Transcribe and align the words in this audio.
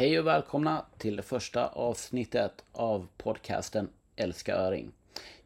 Hej 0.00 0.18
och 0.18 0.26
välkomna 0.26 0.84
till 0.98 1.16
det 1.16 1.22
första 1.22 1.68
avsnittet 1.68 2.64
av 2.72 3.08
podcasten 3.16 3.88
Älska 4.16 4.56
Öring. 4.56 4.92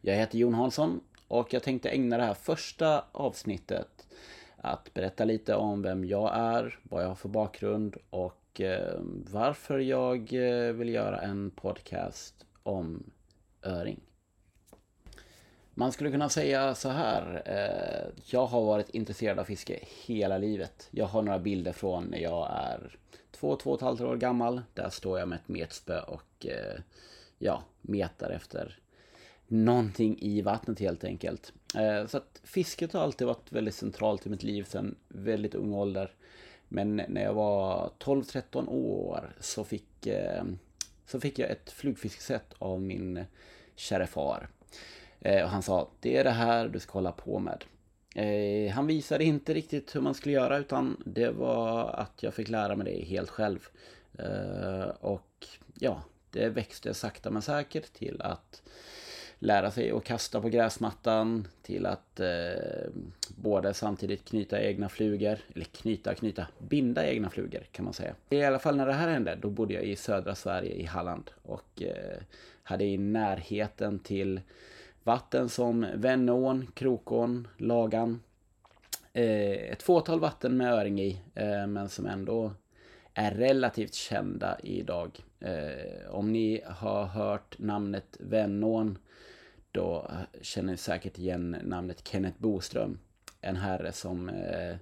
Jag 0.01 0.15
heter 0.15 0.37
Jon 0.37 0.53
Hansson 0.53 1.01
och 1.27 1.53
jag 1.53 1.63
tänkte 1.63 1.89
ägna 1.89 2.17
det 2.17 2.23
här 2.23 2.33
första 2.33 3.05
avsnittet 3.11 4.07
att 4.57 4.93
berätta 4.93 5.25
lite 5.25 5.55
om 5.55 5.81
vem 5.81 6.05
jag 6.05 6.35
är, 6.35 6.79
vad 6.83 7.03
jag 7.03 7.07
har 7.07 7.15
för 7.15 7.29
bakgrund 7.29 7.97
och 8.09 8.61
eh, 8.61 8.99
varför 9.31 9.79
jag 9.79 10.33
eh, 10.33 10.73
vill 10.73 10.89
göra 10.89 11.19
en 11.19 11.51
podcast 11.51 12.45
om 12.63 13.03
öring. 13.63 13.99
Man 15.73 15.91
skulle 15.91 16.11
kunna 16.11 16.29
säga 16.29 16.75
så 16.75 16.89
här. 16.89 17.43
Eh, 17.45 18.23
jag 18.25 18.45
har 18.45 18.61
varit 18.61 18.89
intresserad 18.89 19.39
av 19.39 19.43
fiske 19.43 19.79
hela 20.05 20.37
livet. 20.37 20.87
Jag 20.91 21.05
har 21.05 21.21
några 21.21 21.39
bilder 21.39 21.71
från 21.71 22.03
när 22.03 22.19
jag 22.19 22.49
är 22.51 22.97
två, 23.45 23.55
två 23.55 23.69
och 23.69 23.75
ett 23.75 23.81
halvt 23.81 24.01
år 24.01 24.17
gammal. 24.17 24.61
Där 24.73 24.89
står 24.89 25.19
jag 25.19 25.27
med 25.27 25.35
ett 25.35 25.47
metspö 25.47 25.99
och 25.99 26.45
eh, 26.45 26.79
ja, 27.37 27.63
metar 27.81 28.29
efter 28.29 28.79
någonting 29.47 30.17
i 30.21 30.41
vattnet 30.41 30.79
helt 30.79 31.03
enkelt. 31.03 31.53
Eh, 31.75 32.07
så 32.07 32.17
att 32.17 32.41
fisket 32.43 32.93
har 32.93 33.01
alltid 33.01 33.27
varit 33.27 33.51
väldigt 33.51 33.75
centralt 33.75 34.25
i 34.25 34.29
mitt 34.29 34.43
liv 34.43 34.63
sedan 34.63 34.95
väldigt 35.07 35.55
ung 35.55 35.73
ålder. 35.73 36.11
Men 36.67 36.95
när 36.95 37.23
jag 37.23 37.33
var 37.33 37.91
12-13 37.99 38.67
år 38.69 39.35
så 39.39 39.63
fick, 39.63 40.07
eh, 40.07 40.43
så 41.05 41.19
fick 41.19 41.39
jag 41.39 41.49
ett 41.49 41.71
flugfiskesätt 41.71 42.53
av 42.59 42.81
min 42.81 43.25
käre 43.75 44.07
far. 44.07 44.49
Eh, 45.19 45.43
och 45.43 45.49
han 45.49 45.63
sa, 45.63 45.89
det 45.99 46.17
är 46.17 46.23
det 46.23 46.31
här 46.31 46.67
du 46.67 46.79
ska 46.79 46.93
hålla 46.93 47.11
på 47.11 47.39
med. 47.39 47.63
Eh, 48.15 48.71
han 48.71 48.87
visade 48.87 49.23
inte 49.23 49.53
riktigt 49.53 49.95
hur 49.95 50.01
man 50.01 50.13
skulle 50.13 50.35
göra 50.35 50.57
utan 50.57 51.03
det 51.05 51.29
var 51.29 51.89
att 51.89 52.23
jag 52.23 52.33
fick 52.33 52.49
lära 52.49 52.75
mig 52.75 52.93
det 52.93 53.05
helt 53.05 53.29
själv. 53.29 53.67
Eh, 54.19 54.89
och 54.99 55.47
ja, 55.79 56.01
det 56.31 56.49
växte 56.49 56.93
sakta 56.93 57.31
men 57.31 57.41
säkert 57.41 57.93
till 57.93 58.21
att 58.21 58.61
lära 59.39 59.71
sig 59.71 59.91
att 59.91 60.03
kasta 60.03 60.41
på 60.41 60.49
gräsmattan 60.49 61.47
till 61.61 61.85
att 61.85 62.19
eh, 62.19 62.89
både 63.35 63.73
samtidigt 63.73 64.25
knyta 64.25 64.61
egna 64.61 64.89
flugor, 64.89 65.37
eller 65.55 65.65
knyta, 65.65 66.15
knyta, 66.15 66.47
binda 66.59 67.07
egna 67.07 67.29
flugor 67.29 67.63
kan 67.71 67.85
man 67.85 67.93
säga. 67.93 68.15
I 68.29 68.43
alla 68.43 68.59
fall 68.59 68.75
när 68.75 68.85
det 68.85 68.93
här 68.93 69.07
hände, 69.09 69.37
då 69.41 69.49
bodde 69.49 69.73
jag 69.73 69.83
i 69.83 69.95
södra 69.95 70.35
Sverige 70.35 70.73
i 70.73 70.83
Halland 70.83 71.31
och 71.41 71.81
eh, 71.81 72.21
hade 72.63 72.85
i 72.85 72.97
närheten 72.97 73.99
till 73.99 74.41
Vatten 75.05 75.49
som 75.49 75.87
Vännån, 75.95 76.67
Krokån, 76.73 77.47
Lagan. 77.57 78.21
Eh, 79.13 79.51
ett 79.51 79.83
fåtal 79.83 80.19
vatten 80.19 80.57
med 80.57 80.73
öring 80.73 81.01
i, 81.01 81.21
eh, 81.35 81.67
men 81.67 81.89
som 81.89 82.05
ändå 82.05 82.51
är 83.13 83.31
relativt 83.31 83.93
kända 83.93 84.59
idag. 84.63 85.19
Eh, 85.39 86.09
om 86.09 86.31
ni 86.31 86.61
har 86.65 87.05
hört 87.05 87.59
namnet 87.59 88.17
Vännån, 88.19 88.97
då 89.71 90.11
känner 90.41 90.71
ni 90.71 90.77
säkert 90.77 91.17
igen 91.17 91.57
namnet 91.63 92.07
Kenneth 92.07 92.41
Boström. 92.41 92.99
En 93.41 93.55
herre 93.55 93.91
som 93.91 94.29
eh, 94.29 94.77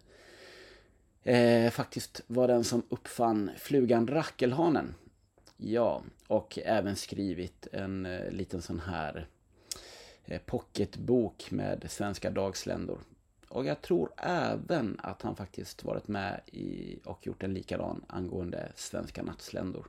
eh, 1.36 1.72
faktiskt 1.72 2.22
var 2.28 2.48
den 2.48 2.64
som 2.64 2.84
uppfann 2.90 3.52
flugan 3.58 4.08
rackelhanen. 4.08 4.96
Ja, 5.58 6.04
och 6.28 6.60
även 6.66 6.96
skrivit 6.96 7.68
en 7.72 8.06
eh, 8.06 8.32
liten 8.32 8.62
sån 8.62 8.80
här 8.80 9.28
Eh, 9.28 9.43
Eh, 10.26 10.42
pocketbok 10.46 11.52
med 11.52 11.86
svenska 11.90 12.30
dagsländor. 12.30 13.00
Och 13.50 13.66
jag 13.66 13.82
tror 13.82 14.12
även 14.18 15.00
att 15.04 15.22
han 15.22 15.36
faktiskt 15.36 15.84
varit 15.84 16.08
med 16.08 16.42
i 16.46 17.00
och 17.06 17.28
gjort 17.28 17.44
en 17.44 17.54
likadan 17.54 18.06
angående 18.08 18.72
svenska 18.76 19.24
nattsländor. 19.24 19.88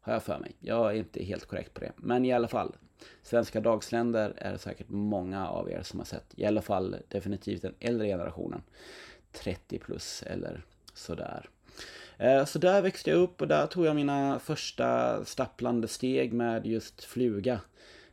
Har 0.00 0.12
jag 0.12 0.22
för 0.22 0.38
mig. 0.38 0.56
Jag 0.60 0.90
är 0.90 0.98
inte 0.98 1.24
helt 1.24 1.46
korrekt 1.46 1.74
på 1.74 1.80
det. 1.80 1.92
Men 1.96 2.24
i 2.24 2.32
alla 2.32 2.48
fall. 2.48 2.76
Svenska 3.22 3.60
dagsländer 3.60 4.34
är 4.36 4.52
det 4.52 4.58
säkert 4.58 4.88
många 4.88 5.48
av 5.48 5.70
er 5.70 5.82
som 5.82 6.00
har 6.00 6.04
sett. 6.04 6.34
I 6.36 6.44
alla 6.44 6.62
fall 6.62 6.96
definitivt 7.08 7.62
den 7.62 7.74
äldre 7.80 8.06
generationen. 8.06 8.62
30 9.32 9.78
plus 9.78 10.22
eller 10.22 10.64
sådär. 10.94 11.48
Eh, 12.16 12.44
så 12.44 12.58
där 12.58 12.82
växte 12.82 13.10
jag 13.10 13.18
upp 13.18 13.40
och 13.40 13.48
där 13.48 13.66
tog 13.66 13.86
jag 13.86 13.96
mina 13.96 14.38
första 14.38 15.24
stapplande 15.24 15.88
steg 15.88 16.32
med 16.32 16.66
just 16.66 17.04
fluga. 17.04 17.60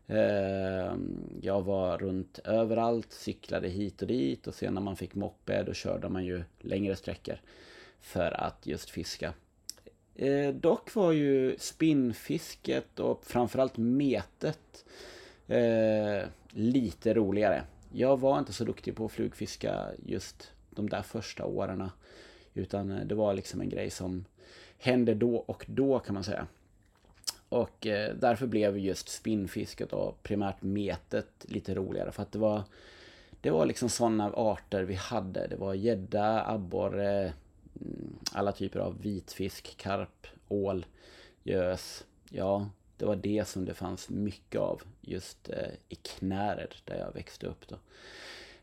Eh, 0.10 0.96
jag 1.42 1.62
var 1.62 1.98
runt 1.98 2.40
överallt, 2.44 3.14
cyklade 3.14 3.68
hit 3.68 4.02
och 4.02 4.08
dit 4.08 4.48
och 4.48 4.54
sen 4.54 4.74
när 4.74 4.82
man 4.82 4.96
fick 4.96 5.16
moppe 5.16 5.64
då 5.64 5.74
körde 5.74 6.10
man 6.10 6.26
ju 6.26 6.44
längre 6.60 6.96
sträckor 6.96 7.42
för 8.02 8.32
att 8.32 8.68
just 8.68 8.90
fiska. 8.90 9.34
Eh, 10.16 10.54
dock 10.54 10.96
var 10.96 11.12
ju 11.12 11.56
spinnfisket 11.60 13.00
och 13.00 13.26
framförallt 13.26 13.78
metet 13.78 14.86
eh, 15.48 16.28
lite 16.50 17.14
roligare. 17.14 17.64
Jag 17.94 18.20
var 18.20 18.40
inte 18.40 18.54
så 18.54 18.64
duktig 18.64 18.96
på 18.96 19.06
att 19.06 19.12
flugfiska 19.12 19.86
just 20.06 20.52
de 20.70 20.90
där 20.90 21.02
första 21.02 21.46
åren. 21.46 21.90
Utan 22.54 23.08
det 23.08 23.16
var 23.16 23.34
liksom 23.34 23.62
en 23.62 23.70
grej 23.70 23.90
som 23.90 24.26
hände 24.78 25.14
då 25.14 25.36
och 25.36 25.66
då 25.68 26.00
kan 26.00 26.14
man 26.14 26.24
säga. 26.24 26.48
Och 27.50 27.88
eh, 27.88 28.16
därför 28.16 28.48
blev 28.48 28.78
just 28.78 29.10
spinnfisket 29.10 29.94
och 29.94 30.24
primärt 30.24 30.62
metet 30.62 31.28
lite 31.42 31.76
roligare 31.76 32.12
för 32.12 32.22
att 32.22 32.32
det 32.32 32.40
var 32.40 32.64
det 33.42 33.52
var 33.52 33.66
liksom 33.66 33.90
sådana 33.90 34.32
arter 34.34 34.84
vi 34.84 34.94
hade. 34.94 35.48
Det 35.48 35.56
var 35.56 35.74
gädda, 35.74 36.46
abborre, 36.46 37.34
mm, 37.82 38.16
alla 38.32 38.52
typer 38.52 38.80
av 38.80 39.02
vitfisk, 39.02 39.78
karp, 39.78 40.28
ål, 40.48 40.86
gös. 41.44 42.06
Ja, 42.30 42.70
det 42.98 43.06
var 43.06 43.16
det 43.16 43.48
som 43.48 43.66
det 43.66 43.74
fanns 43.74 44.10
mycket 44.10 44.62
av 44.62 44.82
just 45.02 45.50
eh, 45.50 45.70
i 45.90 45.96
Knäred 45.96 46.76
där 46.86 46.96
jag 46.96 47.14
växte 47.14 47.48
upp 47.48 47.68
då. 47.68 47.76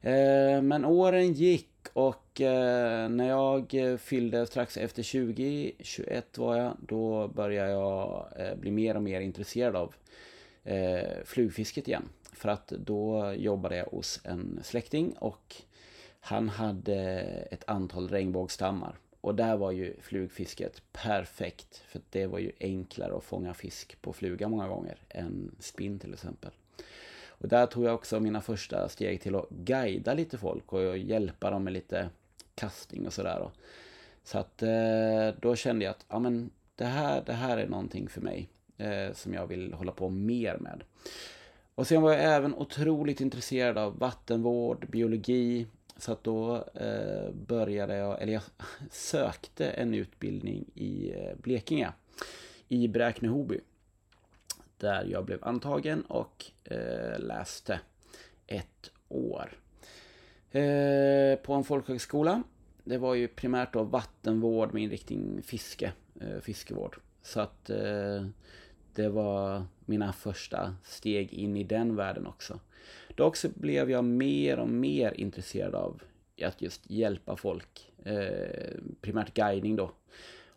Eh, 0.01 0.63
men 0.63 0.85
åren 0.85 1.33
gick 1.33 1.69
och 1.93 2.41
eh, 2.41 3.09
när 3.09 3.29
jag 3.29 3.75
fyllde 4.01 4.47
strax 4.47 4.77
efter 4.77 5.03
20, 5.03 5.73
21 5.79 6.39
var 6.39 6.57
jag, 6.57 6.77
då 6.81 7.29
började 7.29 7.71
jag 7.71 8.29
eh, 8.37 8.55
bli 8.57 8.71
mer 8.71 8.97
och 8.97 9.03
mer 9.03 9.21
intresserad 9.21 9.77
av 9.77 9.95
flugfisket 11.25 11.89
igen. 11.89 12.09
För 12.33 12.49
att 12.49 12.69
då 12.69 13.35
jobbade 13.37 13.77
jag 13.77 13.85
hos 13.85 14.21
en 14.25 14.61
släkting 14.63 15.13
och 15.19 15.57
han 16.21 16.49
hade 16.49 17.01
ett 17.51 17.65
antal 17.67 18.09
regnbågsstammar. 18.09 18.99
Och 19.21 19.35
där 19.35 19.57
var 19.57 19.71
ju 19.71 19.97
flugfisket 20.01 20.83
perfekt. 20.93 21.83
För 21.89 22.01
det 22.11 22.27
var 22.27 22.39
ju 22.39 22.53
enklare 22.61 23.17
att 23.17 23.25
fånga 23.25 23.55
fisk 23.55 24.03
på 24.03 24.13
fluga 24.13 24.49
många 24.49 24.69
gånger 24.69 24.99
än 25.09 25.57
spinn 25.61 25.99
till 25.99 26.13
exempel. 26.13 26.51
Och 27.39 27.49
där 27.49 27.67
tog 27.67 27.85
jag 27.85 27.95
också 27.95 28.21
mina 28.21 28.41
första 28.41 28.89
steg 28.89 29.21
till 29.21 29.35
att 29.35 29.49
guida 29.51 30.15
lite 30.15 30.39
folk 30.39 30.73
och 30.73 30.99
hjälpa 30.99 31.51
dem 31.51 31.65
med 31.65 31.73
lite 31.73 32.09
casting 32.55 33.07
och 33.07 33.13
sådär. 33.13 33.51
Så 34.25 34.39
att 34.39 34.63
eh, 34.63 35.29
då 35.41 35.57
kände 35.57 35.85
jag 35.85 35.91
att 35.91 36.05
ja, 36.09 36.19
men 36.19 36.51
det, 36.77 36.85
här, 36.85 37.23
det 37.27 37.33
här 37.33 37.59
är 37.59 37.69
någonting 37.69 38.09
för 38.09 38.21
mig 38.21 38.49
eh, 38.77 39.13
som 39.13 39.35
jag 39.35 39.47
vill 39.47 39.73
hålla 39.73 39.93
på 39.93 40.09
mer 40.09 40.59
med. 40.59 40.83
Och 41.75 41.87
sen 41.87 42.03
var 42.03 42.13
jag 42.13 42.25
även 42.25 42.55
otroligt 42.55 43.21
intresserad 43.21 43.79
av 43.79 43.99
vattenvård, 43.99 44.87
biologi. 44.91 45.67
Så 45.97 46.13
att 46.13 46.25
då 46.25 46.65
eh, 46.75 47.31
började 47.33 47.97
jag, 47.97 48.23
eller 48.23 48.33
jag 48.33 48.43
sökte 48.91 49.71
en 49.71 49.95
utbildning 49.95 50.65
i 50.75 51.13
eh, 51.17 51.37
Blekinge. 51.37 51.93
I 52.69 52.89
Bräkne-Hoby 52.89 53.61
där 54.79 55.05
jag 55.05 55.25
blev 55.25 55.39
antagen 55.45 56.03
och 56.03 56.45
eh, 56.65 57.19
läste 57.19 57.81
ett 58.47 58.91
år. 59.09 59.53
Eh, 60.51 61.39
på 61.39 61.53
en 61.53 61.65
folkhögskola. 61.65 62.43
Det 62.85 62.99
var 62.99 63.15
ju 63.15 63.29
primärt 63.29 63.73
då 63.73 63.83
vattenvård 63.83 64.75
med 64.75 64.83
inriktning 64.83 65.43
fiske, 65.43 65.93
eh, 66.21 66.41
fiskevård. 66.41 66.97
Så 67.23 67.41
att 67.41 67.71
eh, 67.71 68.27
det 68.95 69.09
var 69.09 69.65
mina 69.85 70.13
första 70.13 70.77
steg 70.85 71.33
in 71.33 71.57
i 71.57 71.65
den 71.65 71.97
världen 71.97 72.27
också. 72.27 72.61
Dock 73.15 73.37
så 73.37 73.49
blev 73.55 73.91
jag 73.91 74.05
mer 74.05 74.59
och 74.59 74.69
mer 74.69 75.13
intresserad 75.13 75.75
av 75.75 76.03
att 76.43 76.63
just 76.63 76.91
hjälpa 76.91 77.37
folk. 77.37 77.93
Eh, 78.05 78.71
primärt 79.01 79.35
guidning 79.35 79.77
då. 79.77 79.91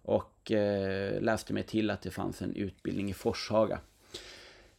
Och 0.02 0.52
eh, 0.52 1.22
läste 1.22 1.54
mig 1.54 1.64
till 1.64 1.90
att 1.90 2.02
det 2.02 2.12
fanns 2.12 2.42
en 2.42 2.56
utbildning 2.56 3.10
i 3.10 3.14
Forshaga 3.14 3.80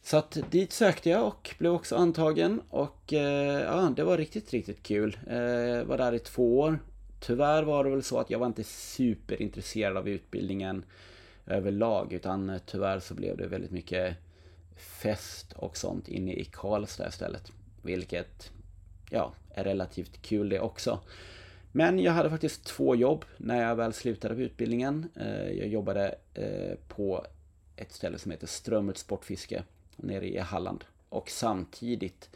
så 0.03 0.17
att 0.17 0.37
dit 0.51 0.73
sökte 0.73 1.09
jag 1.09 1.27
och 1.27 1.55
blev 1.57 1.71
också 1.71 1.95
antagen 1.95 2.61
och 2.69 3.13
eh, 3.13 3.61
ja, 3.61 3.93
det 3.95 4.03
var 4.03 4.17
riktigt, 4.17 4.51
riktigt 4.51 4.83
kul. 4.83 5.17
Eh, 5.27 5.83
var 5.83 5.97
där 5.97 6.13
i 6.13 6.19
två 6.19 6.59
år. 6.59 6.79
Tyvärr 7.19 7.63
var 7.63 7.83
det 7.83 7.89
väl 7.89 8.03
så 8.03 8.19
att 8.19 8.29
jag 8.29 8.39
var 8.39 8.47
inte 8.47 8.63
superintresserad 8.63 9.97
av 9.97 10.09
utbildningen 10.09 10.85
överlag 11.45 12.13
utan 12.13 12.49
eh, 12.49 12.61
tyvärr 12.65 12.99
så 12.99 13.13
blev 13.13 13.37
det 13.37 13.47
väldigt 13.47 13.71
mycket 13.71 14.17
fest 14.75 15.53
och 15.53 15.77
sånt 15.77 16.07
inne 16.07 16.33
i 16.33 16.45
Karlstad 16.45 17.07
istället. 17.07 17.51
Vilket, 17.81 18.51
ja, 19.09 19.33
är 19.49 19.63
relativt 19.63 20.21
kul 20.21 20.49
det 20.49 20.59
också. 20.59 20.99
Men 21.71 21.99
jag 21.99 22.11
hade 22.11 22.29
faktiskt 22.29 22.65
två 22.65 22.95
jobb 22.95 23.25
när 23.37 23.61
jag 23.61 23.75
väl 23.75 23.93
slutade 23.93 24.35
på 24.35 24.41
utbildningen. 24.41 25.09
Eh, 25.15 25.51
jag 25.51 25.67
jobbade 25.67 26.15
eh, 26.33 26.77
på 26.87 27.25
ett 27.75 27.91
ställe 27.91 28.17
som 28.17 28.31
heter 28.31 28.47
Strömmet 28.47 28.97
Sportfiske 28.97 29.63
nere 29.95 30.27
i 30.27 30.37
Halland. 30.37 30.83
Och 31.09 31.29
samtidigt 31.29 32.29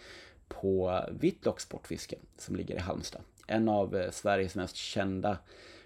på 0.48 1.04
Whitlock 1.12 1.60
Sportfiske 1.60 2.16
som 2.38 2.56
ligger 2.56 2.76
i 2.76 2.80
Halmstad. 2.80 3.22
En 3.48 3.70
av 3.70 3.96
eh, 3.96 4.12
Sveriges 4.12 4.56
mest 4.56 4.76
kända 4.76 5.38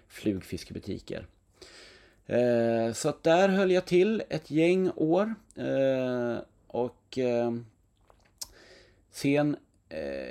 flugfiskebutiker. 0.08 1.26
Eh, 2.26 2.92
så 2.92 3.08
att 3.08 3.22
där 3.22 3.48
höll 3.48 3.70
jag 3.70 3.86
till 3.86 4.22
ett 4.28 4.50
gäng 4.50 4.90
år. 4.96 5.34
Eh, 5.56 6.38
och 6.66 7.18
sen, 9.10 9.56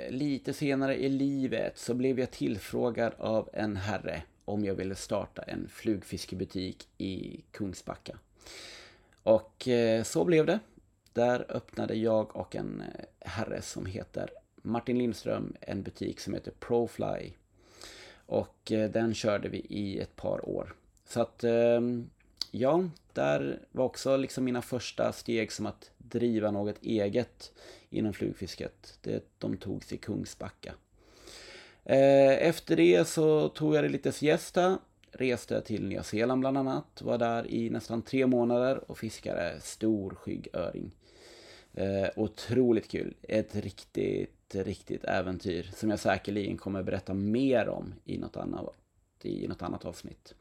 lite 0.08 0.52
senare 0.52 0.96
i 0.96 1.08
livet 1.08 1.78
så 1.78 1.94
blev 1.94 2.20
jag 2.20 2.30
tillfrågad 2.30 3.12
av 3.18 3.48
en 3.52 3.76
herre 3.76 4.22
om 4.44 4.64
jag 4.64 4.74
ville 4.74 4.94
starta 4.94 5.42
en 5.42 5.68
flugfiskebutik 5.68 6.88
i 6.98 7.40
Kungsbacka. 7.50 8.18
Och 9.22 9.68
så 10.04 10.24
blev 10.24 10.46
det. 10.46 10.58
Där 11.12 11.46
öppnade 11.48 11.94
jag 11.94 12.36
och 12.36 12.56
en 12.56 12.80
eh, 12.80 13.04
herre 13.20 13.62
som 13.62 13.86
heter 13.86 14.30
Martin 14.62 14.98
Lindström 14.98 15.56
en 15.60 15.82
butik 15.82 16.20
som 16.20 16.34
heter 16.34 16.52
Profly. 16.58 17.32
Och 18.26 18.72
eh, 18.72 18.90
den 18.90 19.14
körde 19.14 19.48
vi 19.48 19.58
i 19.58 20.00
ett 20.00 20.16
par 20.16 20.48
år. 20.48 20.74
Så 21.04 21.20
att, 21.20 21.44
ehm, 21.44 22.10
ja, 22.50 22.84
där 23.12 23.60
var 23.72 23.84
också 23.84 24.16
liksom 24.16 24.44
mina 24.44 24.62
första 24.62 25.12
steg 25.12 25.52
som 25.52 25.66
att 25.66 25.90
driva 25.98 26.50
något 26.50 26.82
eget 26.82 27.52
inom 27.90 28.12
flugfisket. 28.12 28.98
Det, 29.00 29.24
de 29.38 29.56
togs 29.56 29.92
i 29.92 29.96
Kungsbacka. 29.96 30.74
Eh, 31.84 32.48
efter 32.48 32.76
det 32.76 33.08
så 33.08 33.48
tog 33.48 33.74
jag 33.74 33.84
det 33.84 33.88
lite 33.88 34.12
siesta, 34.12 34.78
reste 35.12 35.60
till 35.60 35.88
Nya 35.88 36.02
Zeeland 36.02 36.40
bland 36.40 36.58
annat, 36.58 37.02
var 37.02 37.18
där 37.18 37.50
i 37.50 37.70
nästan 37.70 38.02
tre 38.02 38.26
månader 38.26 38.90
och 38.90 38.98
fiskade 38.98 39.60
stor 39.60 40.10
skyggöring. 40.10 40.90
Eh, 41.74 42.08
otroligt 42.16 42.88
kul, 42.88 43.14
ett 43.22 43.56
riktigt, 43.56 44.54
riktigt 44.54 45.04
äventyr 45.04 45.70
som 45.74 45.90
jag 45.90 45.98
säkerligen 45.98 46.56
kommer 46.56 46.82
berätta 46.82 47.14
mer 47.14 47.68
om 47.68 47.94
i 48.04 48.18
något 48.18 48.36
annat, 48.36 48.74
i 49.22 49.48
något 49.48 49.62
annat 49.62 49.84
avsnitt. 49.84 50.34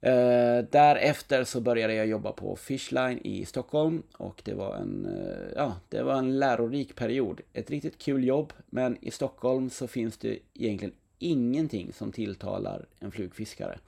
Eh, 0.00 0.64
därefter 0.70 1.44
så 1.44 1.60
började 1.60 1.94
jag 1.94 2.06
jobba 2.06 2.32
på 2.32 2.56
Fishline 2.56 3.18
i 3.24 3.44
Stockholm 3.44 4.02
och 4.16 4.42
det 4.44 4.54
var 4.54 4.76
en, 4.76 5.06
eh, 5.06 5.52
ja, 5.56 5.76
det 5.88 6.02
var 6.02 6.14
en 6.14 6.38
lärorik 6.38 6.96
period. 6.96 7.40
Ett 7.52 7.70
riktigt 7.70 7.98
kul 7.98 8.24
jobb, 8.24 8.52
men 8.66 8.98
i 9.00 9.10
Stockholm 9.10 9.70
så 9.70 9.86
finns 9.86 10.18
det 10.18 10.38
egentligen 10.54 10.94
ingenting 11.18 11.92
som 11.92 12.12
tilltalar 12.12 12.86
en 12.98 13.10
flugfiskare. 13.10 13.78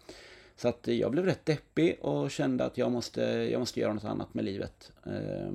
Så 0.56 0.68
att 0.68 0.86
jag 0.86 1.10
blev 1.10 1.24
rätt 1.24 1.46
deppig 1.46 1.98
och 2.00 2.30
kände 2.30 2.64
att 2.64 2.78
jag 2.78 2.92
måste, 2.92 3.22
jag 3.22 3.58
måste 3.58 3.80
göra 3.80 3.92
något 3.92 4.04
annat 4.04 4.34
med 4.34 4.44
livet. 4.44 4.92
Eh, 5.06 5.52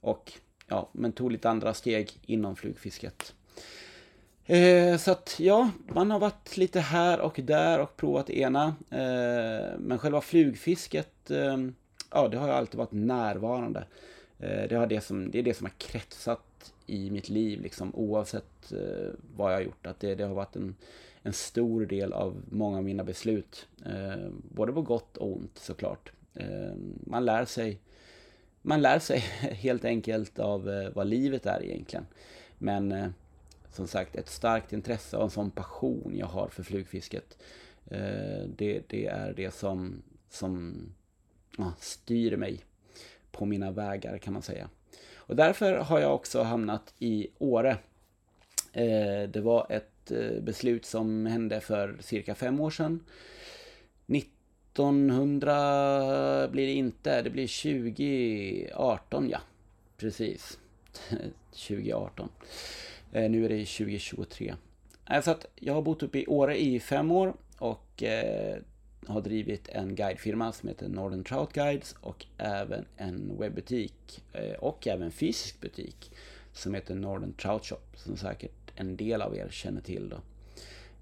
och 0.00 0.32
ja, 0.66 0.88
men 0.92 1.12
tog 1.12 1.32
lite 1.32 1.50
andra 1.50 1.74
steg 1.74 2.20
inom 2.26 2.56
flugfisket. 2.56 3.34
Eh, 4.44 4.96
så 4.96 5.10
att 5.10 5.36
ja, 5.40 5.70
man 5.88 6.10
har 6.10 6.18
varit 6.18 6.56
lite 6.56 6.80
här 6.80 7.20
och 7.20 7.40
där 7.42 7.80
och 7.80 7.96
provat 7.96 8.26
det 8.26 8.38
ena. 8.38 8.66
Eh, 8.90 9.78
men 9.78 9.98
själva 9.98 10.20
flugfisket, 10.20 11.30
eh, 11.30 11.56
ja 12.10 12.28
det 12.28 12.38
har 12.38 12.46
ju 12.46 12.52
alltid 12.52 12.78
varit 12.78 12.92
närvarande. 12.92 13.84
Eh, 14.38 14.68
det, 14.68 14.74
har 14.76 14.86
det, 14.86 15.00
som, 15.00 15.30
det 15.30 15.38
är 15.38 15.42
det 15.42 15.54
som 15.54 15.66
har 15.66 15.74
kretsat 15.78 16.72
i 16.86 17.10
mitt 17.10 17.28
liv 17.28 17.60
liksom 17.60 17.94
oavsett 17.94 18.72
eh, 18.72 19.10
vad 19.36 19.52
jag 19.52 19.56
har 19.56 19.62
gjort. 19.62 19.86
Att 19.86 20.00
det, 20.00 20.14
det 20.14 20.24
har 20.24 20.34
varit 20.34 20.56
en, 20.56 20.74
en 21.22 21.32
stor 21.32 21.86
del 21.86 22.12
av 22.12 22.42
många 22.50 22.76
av 22.76 22.84
mina 22.84 23.04
beslut. 23.04 23.68
Eh, 23.86 24.28
både 24.32 24.72
på 24.72 24.82
gott 24.82 25.16
och 25.16 25.32
ont 25.32 25.58
såklart. 25.58 26.12
Eh, 26.34 26.72
man 27.04 27.24
lär 27.24 27.44
sig 27.44 27.78
man 28.68 28.82
lär 28.82 28.98
sig 28.98 29.18
helt 29.40 29.84
enkelt 29.84 30.38
av 30.38 30.70
eh, 30.70 30.90
vad 30.94 31.06
livet 31.06 31.46
är 31.46 31.62
egentligen. 31.62 32.06
Men 32.58 32.92
eh, 32.92 33.08
som 33.72 33.86
sagt 33.86 34.16
ett 34.16 34.28
starkt 34.28 34.72
intresse 34.72 35.16
och 35.16 35.24
en 35.24 35.30
sån 35.30 35.50
passion 35.50 36.14
jag 36.16 36.26
har 36.26 36.48
för 36.48 36.62
flugfisket. 36.62 37.38
Eh, 37.86 38.42
det, 38.56 38.82
det 38.88 39.06
är 39.06 39.32
det 39.36 39.54
som, 39.54 40.02
som 40.30 40.80
ja, 41.58 41.72
styr 41.78 42.36
mig 42.36 42.60
på 43.32 43.46
mina 43.46 43.70
vägar 43.70 44.18
kan 44.18 44.32
man 44.32 44.42
säga. 44.42 44.68
Och 45.14 45.36
därför 45.36 45.72
har 45.72 46.00
jag 46.00 46.14
också 46.14 46.42
hamnat 46.42 46.94
i 46.98 47.28
Åre. 47.38 47.76
Det 49.28 49.40
var 49.42 49.66
ett 49.70 50.12
beslut 50.42 50.86
som 50.86 51.26
hände 51.26 51.60
för 51.60 51.96
cirka 52.00 52.34
fem 52.34 52.60
år 52.60 52.70
sedan. 52.70 53.04
1900 54.78 56.48
blir 56.48 56.66
det 56.66 56.72
inte, 56.72 57.22
det 57.22 57.30
blir 57.30 58.66
2018 58.68 59.30
ja. 59.30 59.38
Precis. 59.96 60.58
2018. 61.50 62.28
Eh, 63.12 63.30
nu 63.30 63.44
är 63.44 63.48
det 63.48 63.64
2023. 63.64 64.54
Så 65.22 65.30
att 65.30 65.46
jag 65.54 65.74
har 65.74 65.82
bott 65.82 66.02
uppe 66.02 66.18
i 66.18 66.26
Åre 66.26 66.60
i 66.60 66.80
fem 66.80 67.10
år 67.10 67.34
och 67.58 68.02
eh, 68.02 68.58
har 69.06 69.20
drivit 69.20 69.68
en 69.68 69.94
guidefirma 69.94 70.52
som 70.52 70.68
heter 70.68 70.88
Northern 70.88 71.24
Trout 71.24 71.52
Guides 71.52 71.94
och 72.00 72.26
även 72.38 72.84
en 72.96 73.36
webbutik 73.38 74.24
eh, 74.32 74.52
och 74.58 74.86
även 74.86 75.10
fysisk 75.10 75.60
butik 75.60 76.10
som 76.52 76.74
heter 76.74 76.94
Northern 76.94 77.32
Trout 77.32 77.64
Shop 77.64 77.80
som 77.94 78.16
säkert 78.16 78.72
en 78.74 78.96
del 78.96 79.22
av 79.22 79.36
er 79.36 79.48
känner 79.50 79.80
till. 79.80 80.08
Då. 80.08 80.16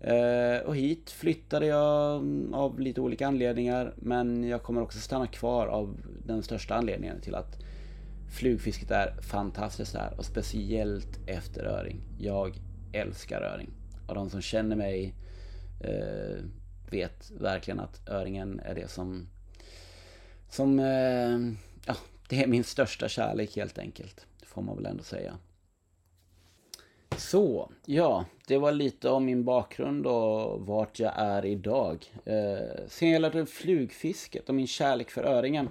Eh, 0.00 0.58
och 0.66 0.76
hit 0.76 1.10
flyttade 1.10 1.66
jag 1.66 2.16
mm, 2.16 2.54
av 2.54 2.80
lite 2.80 3.00
olika 3.00 3.26
anledningar 3.26 3.94
men 3.96 4.44
jag 4.44 4.62
kommer 4.62 4.82
också 4.82 4.98
stanna 4.98 5.26
kvar 5.26 5.66
av 5.66 5.96
den 6.24 6.42
största 6.42 6.74
anledningen 6.74 7.20
till 7.20 7.34
att 7.34 7.58
Flugfisket 8.28 8.90
är 8.90 9.20
fantastiskt 9.20 9.94
här 9.94 10.14
och 10.18 10.24
speciellt 10.24 11.18
efter 11.26 11.64
öring. 11.64 12.00
Jag 12.18 12.58
älskar 12.92 13.42
öring. 13.42 13.70
Och 14.06 14.14
de 14.14 14.30
som 14.30 14.42
känner 14.42 14.76
mig 14.76 15.14
eh, 15.80 16.44
vet 16.90 17.30
verkligen 17.30 17.80
att 17.80 18.08
öringen 18.08 18.60
är 18.60 18.74
det 18.74 18.90
som... 18.90 19.28
Som... 20.48 20.78
Eh, 20.78 21.38
ja, 21.86 21.96
det 22.28 22.42
är 22.42 22.46
min 22.46 22.64
största 22.64 23.08
kärlek 23.08 23.56
helt 23.56 23.78
enkelt. 23.78 24.26
Det 24.40 24.46
får 24.46 24.62
man 24.62 24.76
väl 24.76 24.86
ändå 24.86 25.02
säga. 25.02 25.38
Så, 27.18 27.70
ja, 27.86 28.24
det 28.46 28.58
var 28.58 28.72
lite 28.72 29.10
om 29.10 29.24
min 29.24 29.44
bakgrund 29.44 30.06
och 30.06 30.66
vart 30.66 30.98
jag 30.98 31.12
är 31.16 31.44
idag. 31.44 32.12
Eh, 32.24 32.86
sen 32.88 33.08
gäller 33.08 33.30
det 33.30 33.46
flugfisket 33.46 34.48
och 34.48 34.54
min 34.54 34.66
kärlek 34.66 35.10
för 35.10 35.22
öringen 35.22 35.68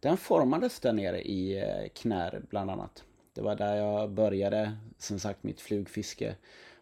den 0.00 0.16
formades 0.16 0.80
där 0.80 0.92
nere 0.92 1.22
i 1.22 1.58
eh, 1.58 1.88
Knär 1.94 2.42
bland 2.50 2.70
annat. 2.70 3.04
Det 3.32 3.42
var 3.42 3.56
där 3.56 3.76
jag 3.76 4.10
började, 4.10 4.72
som 4.98 5.18
sagt, 5.18 5.42
mitt 5.42 5.60
flugfiske. 5.60 6.34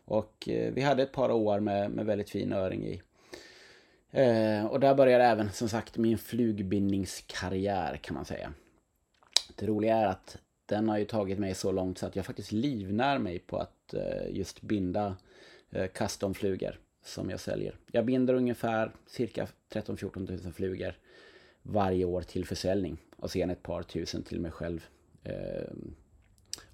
Och 0.05 0.49
eh, 0.49 0.73
vi 0.73 0.83
hade 0.83 1.03
ett 1.03 1.13
par 1.13 1.31
år 1.31 1.61
med, 1.61 1.91
med 1.91 2.07
väldigt 2.07 2.31
fin 2.31 2.53
öring 2.53 2.85
i. 2.85 3.03
Eh, 4.11 4.67
och 4.67 4.81
där 4.81 4.95
började 4.95 5.25
även, 5.25 5.53
som 5.53 5.69
sagt, 5.69 5.97
min 5.97 6.19
flugbindningskarriär 6.19 7.97
kan 7.97 8.15
man 8.15 8.25
säga. 8.25 8.53
Det 9.57 9.67
roliga 9.67 9.97
är 9.97 10.07
att 10.07 10.39
den 10.67 10.89
har 10.89 10.99
ju 10.99 11.05
tagit 11.05 11.39
mig 11.39 11.55
så 11.55 11.73
långt 11.73 11.99
så 11.99 12.07
att 12.07 12.17
jag 12.17 12.27
faktiskt 12.27 12.53
livnär 12.53 13.19
mig 13.19 13.39
på 13.39 13.57
att 13.57 13.76
Eh, 13.95 14.37
just 14.37 14.63
binda 14.63 15.17
eh, 15.71 15.87
customflugor 15.87 16.81
som 17.05 17.31
jag 17.31 17.41
säljer. 17.41 17.75
Jag 17.93 18.05
binder 18.05 18.35
ungefär 18.35 18.93
cirka 19.07 19.49
13-14 19.73 20.43
000 20.45 20.53
flugor 20.53 20.95
varje 21.63 22.05
år 22.05 22.23
till 22.23 22.47
försäljning 22.47 22.99
och 23.17 23.31
sen 23.31 23.51
ett 23.51 23.63
par 23.63 23.83
tusen 23.83 24.23
till 24.23 24.41
mig 24.41 24.51
själv 24.51 24.87
eh, 25.25 25.73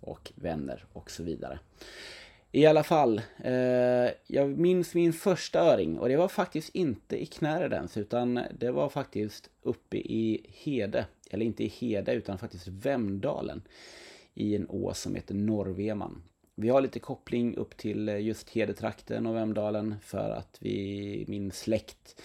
och 0.00 0.33
vänner 0.35 0.85
och 0.92 1.11
så 1.11 1.23
vidare. 1.23 1.59
I 2.54 2.66
alla 2.66 2.83
fall, 2.83 3.21
jag 4.26 4.59
minns 4.59 4.95
min 4.95 5.12
första 5.12 5.61
öring 5.61 5.99
och 5.99 6.09
det 6.09 6.16
var 6.16 6.28
faktiskt 6.28 6.75
inte 6.75 7.23
i 7.23 7.26
Knäredens 7.26 7.97
utan 7.97 8.40
det 8.59 8.71
var 8.71 8.88
faktiskt 8.88 9.50
uppe 9.62 9.97
i 9.97 10.47
Hede, 10.49 11.07
eller 11.31 11.47
inte 11.47 11.64
i 11.64 11.69
Hede 11.69 12.12
utan 12.12 12.38
faktiskt 12.38 12.69
Vemdalen 12.69 13.62
i 14.35 14.57
en 14.57 14.66
å 14.69 14.95
som 14.95 15.14
heter 15.14 15.35
Norrveman. 15.35 16.23
Vi 16.54 16.68
har 16.68 16.80
lite 16.80 16.99
koppling 16.99 17.56
upp 17.56 17.76
till 17.76 18.09
eh, 18.09 18.21
just 18.21 18.50
Hedetrakten 18.50 19.26
och 19.26 19.37
Vemdalen 19.37 19.94
för 20.02 20.30
att 20.30 20.56
vi, 20.61 21.25
min 21.28 21.52
släkt 21.52 22.21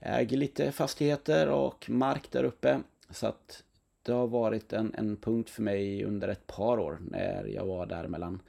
äger 0.00 0.36
lite 0.36 0.72
fastigheter 0.72 1.48
och 1.48 1.90
mark 1.90 2.30
där 2.30 2.44
uppe. 2.44 2.80
Så 3.10 3.26
att 3.26 3.64
det 4.02 4.12
har 4.12 4.26
varit 4.26 4.72
en, 4.72 4.94
en 4.94 5.16
punkt 5.16 5.50
för 5.50 5.62
mig 5.62 6.04
under 6.04 6.28
ett 6.28 6.46
par 6.46 6.78
år 6.78 6.98
när 7.10 7.44
jag 7.44 7.66
var 7.66 7.86
där 7.86 8.08
mellan 8.08 8.42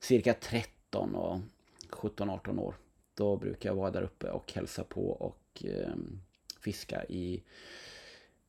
cirka 0.00 0.34
13 0.34 1.14
och 1.14 1.40
17-18 1.90 2.60
år. 2.60 2.74
Då 3.14 3.36
brukar 3.36 3.68
jag 3.70 3.76
vara 3.76 3.90
där 3.90 4.02
uppe 4.02 4.30
och 4.30 4.52
hälsa 4.52 4.84
på 4.84 5.10
och 5.10 5.64
eh, 5.64 5.94
fiska 6.60 7.04
i 7.04 7.42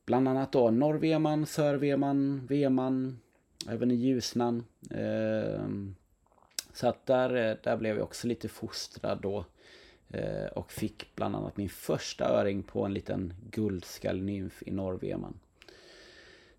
bland 0.06 0.28
annat 0.28 0.52
då 0.52 0.72
Norrveman, 0.72 1.46
Sörveman, 1.46 2.46
Veman, 2.46 3.20
även 3.70 3.92
i 3.92 3.96
Ljusnan. 3.96 4.64
Eh, 4.92 5.66
så 6.76 6.88
att 6.88 7.06
där, 7.06 7.36
eh, 7.36 7.58
där 7.64 7.78
blev 7.78 7.96
jag 7.96 8.04
också 8.04 8.28
lite 8.28 8.48
fostrad 8.48 9.22
då 9.22 9.46
eh, 10.10 10.46
och 10.46 10.72
fick 10.72 11.16
bland 11.16 11.36
annat 11.36 11.58
min 11.58 11.70
första 11.70 12.26
öring 12.26 12.64
på 12.64 12.86
en 12.86 12.94
liten 12.94 13.34
guldskallnymf 13.50 14.64
i 14.66 14.72
Norrveman. 14.72 15.40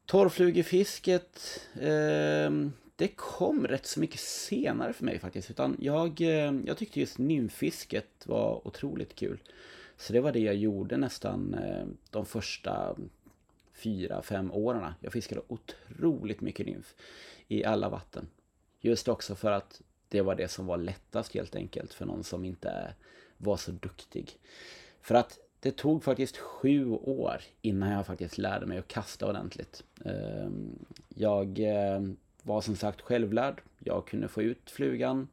Torrflugefisket, 0.06 1.61
eh, 1.75 2.50
det 2.96 3.08
kom 3.16 3.66
rätt 3.66 3.87
så 3.87 4.00
mycket 4.00 4.20
senare 4.20 4.92
för 4.92 5.04
mig 5.04 5.18
faktiskt. 5.18 5.50
Utan 5.50 5.76
jag, 5.80 6.20
eh, 6.20 6.54
jag 6.66 6.76
tyckte 6.76 7.00
just 7.00 7.18
nymfisket 7.18 8.26
var 8.26 8.66
otroligt 8.66 9.14
kul. 9.14 9.38
Så 9.96 10.12
det 10.12 10.20
var 10.20 10.32
det 10.32 10.40
jag 10.40 10.56
gjorde 10.56 10.96
nästan 10.96 11.56
de 12.11 12.26
första 12.26 12.96
fyra, 13.73 14.23
fem 14.23 14.52
åren. 14.52 14.92
Jag 15.00 15.12
fiskade 15.12 15.40
otroligt 15.49 16.40
mycket 16.40 16.66
nymf 16.66 16.94
i 17.49 17.64
alla 17.64 17.88
vatten. 17.88 18.28
Just 18.80 19.08
också 19.08 19.35
för 19.35 19.52
att 19.52 19.82
det 20.16 20.23
var 20.23 20.35
det 20.35 20.49
som 20.49 20.66
var 20.66 20.76
lättast 20.76 21.35
helt 21.35 21.56
enkelt 21.56 21.94
för 21.94 22.06
någon 22.06 22.25
som 22.25 22.44
inte 22.44 22.94
var 23.37 23.56
så 23.56 23.70
duktig. 23.70 24.38
För 25.00 25.14
att 25.14 25.38
det 25.61 25.76
tog 25.76 26.04
faktiskt 26.04 26.37
sju 26.37 26.90
år 26.90 27.40
innan 27.62 27.90
jag 27.90 28.06
faktiskt 28.06 28.38
lärde 28.38 28.66
mig 28.66 28.78
att 28.78 28.88
kasta 28.88 29.28
ordentligt. 29.28 29.85
Ehm, 30.04 30.78
jag 31.14 31.58
eh, 31.58 32.00
var 32.42 32.61
som 32.61 32.76
sagt 32.76 33.00
självlärd. 33.00 33.62
Jag 33.78 34.06
kunde 34.06 34.28
få 34.28 34.42
ut 34.42 34.70
flugan. 34.70 35.28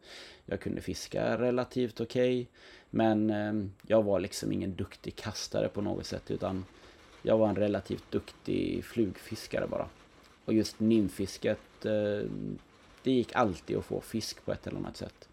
Jag 0.46 0.60
kunde 0.60 0.82
fiska 0.82 1.38
relativt 1.38 2.02
okej. 2.02 2.42
Okay, 2.42 2.46
men 2.90 3.30
ehm, 3.30 3.72
jag 3.88 4.04
var 4.04 4.20
liksom 4.20 4.52
ingen 4.52 4.76
duktig 4.76 5.16
kastare 5.16 5.70
på 5.70 5.82
något 5.82 6.06
sätt 6.06 6.32
utan 6.32 6.66
jag 7.22 7.38
var 7.38 7.50
en 7.50 7.56
relativt 7.56 8.12
duktig 8.12 8.86
flugfiskare 8.86 9.68
bara. 9.68 9.88
Och 10.46 10.54
just 10.54 10.80
nymfisket, 10.80 11.86
ehm, 11.86 12.60
det 13.04 13.12
gick 13.12 13.36
alltid 13.36 13.78
att 13.78 13.86
få 13.86 14.02
fisk 14.02 14.46
på 14.46 14.52
ett 14.52 14.68
eller 14.68 14.78
annat 14.78 14.98
sätt. 14.98 15.30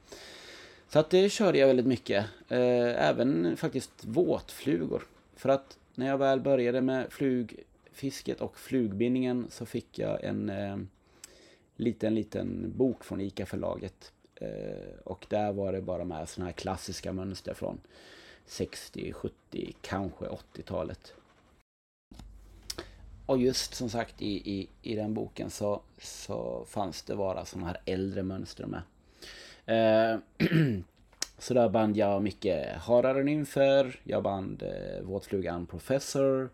Så 0.89 0.99
att 0.99 1.11
det 1.11 1.31
körde 1.31 1.59
jag 1.59 1.67
väldigt 1.67 1.87
mycket. 1.87 2.27
Eh, 2.49 3.09
även 3.09 3.57
faktiskt 3.57 4.05
våtflugor. 4.05 5.03
För 5.37 5.49
att 5.49 5.79
när 5.95 6.07
jag 6.07 6.19
väl 6.19 6.41
började 6.41 6.81
med 6.81 7.12
flugfisket 7.12 8.41
och 8.41 8.59
flugbindningen 8.59 9.47
så 9.50 9.67
fick 9.67 9.99
jag 9.99 10.25
en 10.25 10.50
eh, 10.50 10.77
liten, 11.77 12.15
liten 12.15 12.73
bok 12.77 13.05
från 13.05 13.21
ICA-förlaget. 13.21 14.12
Eh, 14.35 14.99
och 15.05 15.27
där 15.29 15.53
var 15.53 15.73
det 15.73 15.81
bara 15.81 16.05
med 16.05 16.29
sådana 16.29 16.47
här 16.47 16.53
klassiska 16.53 17.12
mönster 17.12 17.55
från 17.55 17.81
60, 18.47 19.12
70, 19.12 19.75
kanske 19.81 20.25
80-talet. 20.25 21.15
Och 23.31 23.39
just 23.39 23.75
som 23.75 23.89
sagt 23.89 24.23
i, 24.23 24.51
i, 24.53 24.69
i 24.83 24.95
den 24.95 25.15
boken 25.15 25.51
så, 25.51 25.83
så 25.99 26.65
fanns 26.69 27.03
det 27.03 27.17
bara 27.17 27.45
sådana 27.45 27.67
här 27.67 27.81
äldre 27.85 28.23
mönster 28.23 28.67
med. 28.67 28.83
Eh, 29.67 30.19
så 31.39 31.55
där 31.55 31.69
band 31.69 31.97
jag 31.97 32.23
mycket 32.23 32.77
hararen 32.77 33.29
inför. 33.29 34.01
Jag 34.05 34.23
band 34.23 34.63
eh, 34.63 35.03
våtflugan 35.03 35.67
Professor. 35.67 36.51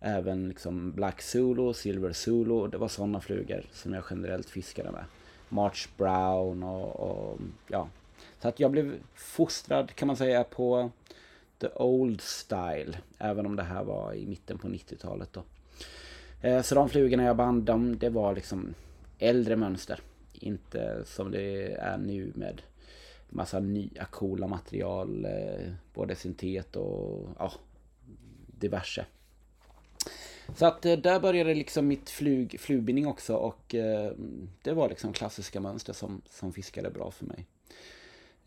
Även 0.00 0.48
liksom 0.48 0.92
Black 0.92 1.22
Zulu, 1.22 1.74
Silver 1.74 2.12
Zulu. 2.12 2.68
Det 2.68 2.78
var 2.78 2.88
sådana 2.88 3.20
flugor 3.20 3.64
som 3.72 3.92
jag 3.92 4.04
generellt 4.10 4.50
fiskade 4.50 4.90
med. 4.90 5.04
March 5.48 5.88
Brown 5.96 6.62
och, 6.62 7.00
och 7.00 7.38
ja. 7.68 7.88
Så 8.40 8.48
att 8.48 8.60
jag 8.60 8.70
blev 8.70 8.94
fostrad 9.14 9.94
kan 9.94 10.06
man 10.06 10.16
säga 10.16 10.44
på 10.44 10.90
the 11.58 11.68
old 11.74 12.20
style. 12.20 12.98
Även 13.18 13.46
om 13.46 13.56
det 13.56 13.62
här 13.62 13.84
var 13.84 14.14
i 14.14 14.26
mitten 14.26 14.58
på 14.58 14.68
90-talet 14.68 15.32
då. 15.32 15.42
Eh, 16.40 16.62
så 16.62 16.74
de 16.74 16.88
flugorna 16.88 17.22
jag 17.22 17.36
band, 17.36 17.62
de, 17.62 17.98
det 17.98 18.08
var 18.08 18.34
liksom 18.34 18.74
äldre 19.18 19.56
mönster. 19.56 20.00
Inte 20.32 21.02
som 21.04 21.30
det 21.30 21.72
är 21.72 21.98
nu 21.98 22.32
med 22.34 22.62
massa 23.28 23.60
nya 23.60 24.04
coola 24.04 24.46
material. 24.46 25.24
Eh, 25.24 25.72
både 25.94 26.14
syntet 26.14 26.76
och 26.76 27.28
ja, 27.38 27.52
diverse. 28.46 29.06
Så 30.56 30.66
att 30.66 30.86
eh, 30.86 30.92
där 30.92 31.20
började 31.20 31.54
liksom 31.54 31.86
mitt 31.86 32.10
flug, 32.10 32.60
flugbindning 32.60 33.06
också 33.06 33.34
och 33.34 33.74
det 34.62 34.72
var 34.72 34.88
liksom 34.88 35.12
klassiska 35.12 35.60
mönster 35.60 35.92
som, 35.92 36.22
som 36.30 36.52
fiskade 36.52 36.90
bra 36.90 37.10
för 37.10 37.26
mig. 37.26 37.46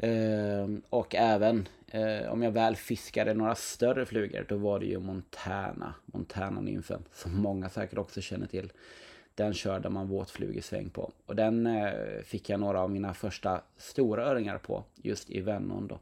Ehm, 0.01 0.81
och 0.89 1.15
även 1.15 1.67
eh, 1.87 2.31
om 2.31 2.43
jag 2.43 2.51
väl 2.51 2.75
fiskade 2.75 3.33
några 3.33 3.55
större 3.55 4.05
flugor 4.05 4.45
då 4.49 4.57
var 4.57 4.79
det 4.79 4.85
ju 4.85 4.99
Montana, 4.99 5.93
Montana-nymfen 6.05 7.03
som 7.13 7.35
många 7.35 7.69
säkert 7.69 7.97
också 7.97 8.21
känner 8.21 8.47
till. 8.47 8.71
Den 9.35 9.53
körde 9.53 9.89
man 9.89 10.07
våtflugesväng 10.07 10.89
på. 10.89 11.11
Och 11.25 11.35
den 11.35 11.67
eh, 11.67 12.21
fick 12.23 12.49
jag 12.49 12.59
några 12.59 12.81
av 12.81 12.91
mina 12.91 13.13
första 13.13 13.61
stora 13.77 14.25
öringar 14.25 14.57
på 14.57 14.83
just 14.95 15.29
i 15.29 15.41
Vennon 15.41 15.87
då. 15.87 15.99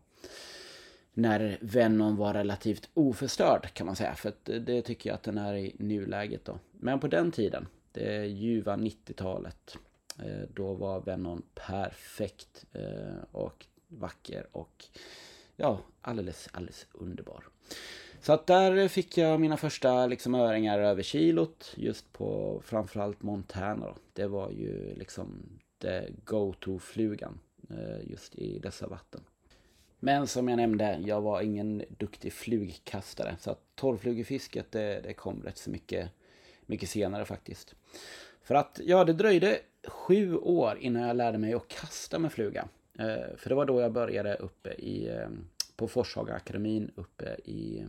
När 1.13 1.57
Vennon 1.61 2.15
var 2.15 2.33
relativt 2.33 2.89
oförstörd 2.93 3.73
kan 3.73 3.85
man 3.85 3.95
säga. 3.95 4.15
För 4.15 4.33
det, 4.43 4.55
eh, 4.55 4.61
det 4.61 4.81
tycker 4.81 5.09
jag 5.09 5.15
att 5.15 5.23
den 5.23 5.37
är 5.37 5.55
i 5.55 5.75
nuläget 5.79 6.45
då. 6.45 6.59
Men 6.71 6.99
på 6.99 7.07
den 7.07 7.31
tiden, 7.31 7.67
det 7.91 8.25
ljuva 8.25 8.75
90-talet. 8.75 9.77
Eh, 10.19 10.49
då 10.53 10.73
var 10.73 11.01
Vennon 11.01 11.41
perfekt 11.55 12.65
eh, 12.73 13.23
och 13.31 13.65
vacker 13.89 14.47
och 14.51 14.85
ja, 15.55 15.79
alldeles, 16.01 16.49
alldeles 16.51 16.87
underbar. 16.91 17.43
Så 18.21 18.33
att 18.33 18.47
där 18.47 18.87
fick 18.87 19.17
jag 19.17 19.39
mina 19.39 19.57
första 19.57 20.07
liksom 20.07 20.35
öringar 20.35 20.79
över 20.79 21.03
kilot 21.03 21.73
just 21.75 22.13
på 22.13 22.61
framförallt 22.65 23.21
Montana. 23.21 23.85
Då. 23.85 23.95
Det 24.13 24.27
var 24.27 24.49
ju 24.49 24.95
liksom 24.95 25.59
the 25.81 26.09
go-to-flugan 26.25 27.39
eh, 27.69 28.09
just 28.11 28.35
i 28.35 28.59
dessa 28.59 28.87
vatten. 28.87 29.21
Men 29.99 30.27
som 30.27 30.49
jag 30.49 30.57
nämnde, 30.57 30.99
jag 31.05 31.21
var 31.21 31.41
ingen 31.41 31.83
duktig 31.97 32.33
flugkastare. 32.33 33.35
Så 33.39 33.51
att 33.51 33.61
torrflugefisket 33.75 34.71
det, 34.71 35.01
det 35.03 35.13
kom 35.13 35.43
rätt 35.43 35.57
så 35.57 35.69
mycket, 35.69 36.09
mycket 36.65 36.89
senare 36.89 37.25
faktiskt. 37.25 37.75
För 38.41 38.55
att, 38.55 38.79
ja 38.83 39.05
det 39.05 39.13
dröjde 39.13 39.59
sju 39.87 40.35
år 40.35 40.77
innan 40.79 41.01
jag 41.01 41.17
lärde 41.17 41.37
mig 41.37 41.53
att 41.53 41.67
kasta 41.67 42.19
med 42.19 42.31
fluga. 42.31 42.67
Eh, 42.99 43.35
för 43.37 43.49
det 43.49 43.55
var 43.55 43.65
då 43.65 43.81
jag 43.81 43.91
började 43.91 44.35
uppe 44.35 44.69
i, 44.69 45.09
eh, 45.09 45.29
på 45.75 45.87
Forshaga 45.87 46.33
akademin 46.33 46.91
uppe 46.95 47.35
i 47.45 47.85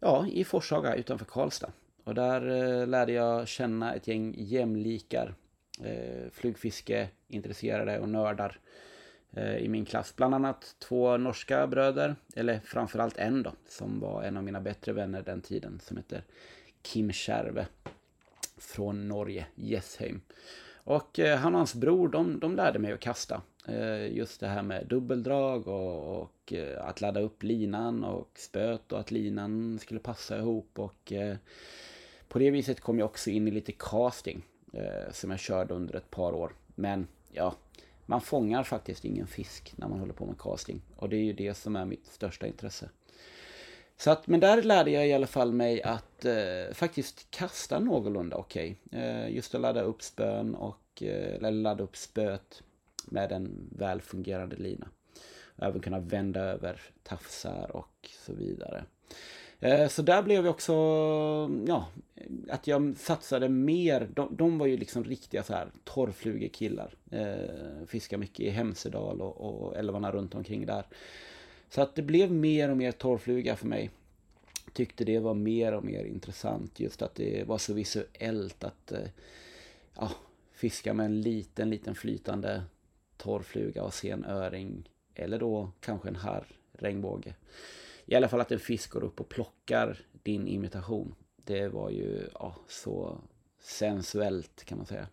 ja, 0.00 0.26
i 0.26 0.44
Forshaga 0.44 0.94
utanför 0.94 1.24
Karlstad. 1.24 1.72
Och 2.04 2.14
där 2.14 2.50
eh, 2.50 2.86
lärde 2.86 3.12
jag 3.12 3.48
känna 3.48 3.94
ett 3.94 4.08
gäng 4.08 4.34
jämlikar, 4.38 5.34
eh, 5.84 6.30
flugfiske, 6.32 7.08
intresserade 7.28 7.98
och 7.98 8.08
nördar 8.08 8.58
i 9.58 9.68
min 9.68 9.84
klass. 9.84 10.16
Bland 10.16 10.34
annat 10.34 10.76
två 10.78 11.16
norska 11.16 11.66
bröder, 11.66 12.16
eller 12.36 12.60
framförallt 12.64 13.16
en 13.16 13.42
då, 13.42 13.52
som 13.68 14.00
var 14.00 14.22
en 14.22 14.36
av 14.36 14.44
mina 14.44 14.60
bättre 14.60 14.92
vänner 14.92 15.22
den 15.22 15.40
tiden, 15.40 15.80
som 15.82 15.96
heter 15.96 16.24
Kim 16.82 17.12
Kärve 17.12 17.66
från 18.56 19.08
Norge, 19.08 19.46
Jessheim. 19.54 20.20
Och 20.84 21.18
han 21.18 21.54
och 21.54 21.58
hans 21.58 21.74
bror, 21.74 22.08
de, 22.08 22.40
de 22.40 22.56
lärde 22.56 22.78
mig 22.78 22.92
att 22.92 23.00
kasta. 23.00 23.42
Eh, 23.68 24.16
just 24.16 24.40
det 24.40 24.48
här 24.48 24.62
med 24.62 24.86
dubbeldrag 24.86 25.68
och, 25.68 26.22
och 26.22 26.52
eh, 26.52 26.86
att 26.86 27.00
ladda 27.00 27.20
upp 27.20 27.42
linan 27.42 28.04
och 28.04 28.30
spöt 28.34 28.92
och 28.92 29.00
att 29.00 29.10
linan 29.10 29.78
skulle 29.78 30.00
passa 30.00 30.38
ihop. 30.38 30.78
Och 30.78 31.12
eh, 31.12 31.36
på 32.28 32.38
det 32.38 32.50
viset 32.50 32.80
kom 32.80 32.98
jag 32.98 33.06
också 33.06 33.30
in 33.30 33.48
i 33.48 33.50
lite 33.50 33.72
casting 33.72 34.42
som 35.10 35.30
jag 35.30 35.40
körde 35.40 35.74
under 35.74 35.96
ett 35.96 36.10
par 36.10 36.32
år. 36.32 36.52
Men 36.74 37.06
ja, 37.32 37.54
man 38.06 38.20
fångar 38.20 38.62
faktiskt 38.62 39.04
ingen 39.04 39.26
fisk 39.26 39.72
när 39.76 39.88
man 39.88 39.98
håller 39.98 40.12
på 40.12 40.26
med 40.26 40.38
casting. 40.38 40.82
Och 40.96 41.08
det 41.08 41.16
är 41.16 41.24
ju 41.24 41.32
det 41.32 41.54
som 41.54 41.76
är 41.76 41.84
mitt 41.84 42.06
största 42.06 42.46
intresse. 42.46 42.88
Så 43.96 44.10
att, 44.10 44.26
men 44.26 44.40
där 44.40 44.62
lärde 44.62 44.90
jag 44.90 45.08
i 45.08 45.12
alla 45.12 45.26
fall 45.26 45.52
mig 45.52 45.82
att 45.82 46.24
eh, 46.24 46.72
faktiskt 46.72 47.30
kasta 47.30 47.78
någorlunda 47.78 48.36
okej. 48.36 48.76
Okay. 48.84 49.00
Eh, 49.00 49.34
just 49.34 49.54
att 49.54 49.60
ladda 49.60 49.82
upp 49.82 50.02
spön 50.02 50.54
och 50.54 51.02
eh, 51.02 51.34
eller 51.34 51.50
ladda 51.50 51.84
upp 51.84 51.96
spöet 51.96 52.62
med 53.12 53.32
en 53.32 53.68
väl 53.70 54.00
fungerande 54.00 54.56
lina. 54.56 54.88
Även 55.56 55.80
kunna 55.80 56.00
vända 56.00 56.40
över 56.40 56.80
tafsar 57.02 57.76
och 57.76 58.10
så 58.26 58.32
vidare. 58.32 58.84
Eh, 59.62 59.88
så 59.88 60.02
där 60.02 60.22
blev 60.22 60.44
jag 60.44 60.54
också, 60.54 60.72
ja, 61.66 61.88
att 62.48 62.66
jag 62.66 62.96
satsade 62.96 63.48
mer. 63.48 64.08
De, 64.14 64.36
de 64.36 64.58
var 64.58 64.66
ju 64.66 64.76
liksom 64.76 65.04
riktiga 65.04 65.42
så 65.42 65.52
här 65.52 65.70
torrflugekillar. 65.84 66.94
Eh, 67.10 67.86
fiskade 67.86 68.20
mycket 68.20 68.40
i 68.40 68.50
Hemsedal 68.50 69.20
och, 69.20 69.40
och 69.40 69.76
älvarna 69.76 70.12
runt 70.12 70.34
omkring 70.34 70.66
där. 70.66 70.86
Så 71.68 71.82
att 71.82 71.94
det 71.94 72.02
blev 72.02 72.32
mer 72.32 72.70
och 72.70 72.76
mer 72.76 72.92
torrfluga 72.92 73.56
för 73.56 73.66
mig. 73.66 73.90
Tyckte 74.72 75.04
det 75.04 75.18
var 75.18 75.34
mer 75.34 75.72
och 75.72 75.84
mer 75.84 76.04
intressant 76.04 76.80
just 76.80 77.02
att 77.02 77.14
det 77.14 77.44
var 77.48 77.58
så 77.58 77.72
visuellt 77.72 78.64
att 78.64 78.92
eh, 78.92 79.08
ja, 79.96 80.10
fiska 80.52 80.94
med 80.94 81.06
en 81.06 81.20
liten, 81.20 81.70
liten 81.70 81.94
flytande 81.94 82.62
torrfluga 83.22 83.82
och 83.82 83.94
se 83.94 84.10
en 84.10 84.24
öring 84.24 84.88
eller 85.14 85.38
då 85.38 85.70
kanske 85.80 86.08
en 86.08 86.16
harr, 86.16 86.46
regnbåge. 86.72 87.34
I 88.06 88.14
alla 88.14 88.28
fall 88.28 88.40
att 88.40 88.52
en 88.52 88.58
fisk 88.58 88.90
går 88.90 89.04
upp 89.04 89.20
och 89.20 89.28
plockar 89.28 89.98
din 90.22 90.48
imitation. 90.48 91.14
Det 91.44 91.68
var 91.68 91.90
ju 91.90 92.28
ja, 92.34 92.56
så 92.68 93.18
sensuellt 93.60 94.64
kan 94.64 94.78
man 94.78 94.86
säga. 94.86 95.08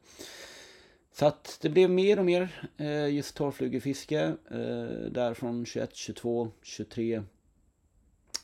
Så 1.12 1.26
att 1.26 1.58
det 1.62 1.70
blev 1.70 1.90
mer 1.90 2.20
och 2.20 2.26
mer 2.26 2.70
eh, 2.78 3.08
just 3.08 3.36
torrflugefiske. 3.36 4.20
Eh, 4.52 5.12
där 5.12 5.34
från 5.34 5.66
21, 5.66 5.96
22, 5.96 6.52
23. 6.62 7.24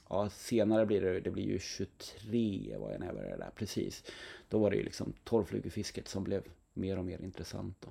Ja, 0.09 0.29
senare 0.29 0.85
blir 0.85 1.01
det, 1.01 1.19
det 1.19 1.31
blir 1.31 1.43
ju 1.43 1.59
23 1.59 2.77
var 2.77 2.91
jag 2.91 2.99
när 2.99 3.07
jag 3.07 3.15
började 3.15 3.37
där, 3.37 3.51
precis. 3.55 4.03
Då 4.49 4.59
var 4.59 4.71
det 4.71 4.77
ju 4.77 4.83
liksom 4.83 5.13
torrflugefisket 5.23 6.07
som 6.07 6.23
blev 6.23 6.43
mer 6.73 6.99
och 6.99 7.05
mer 7.05 7.21
intressant. 7.21 7.77
Då. 7.81 7.89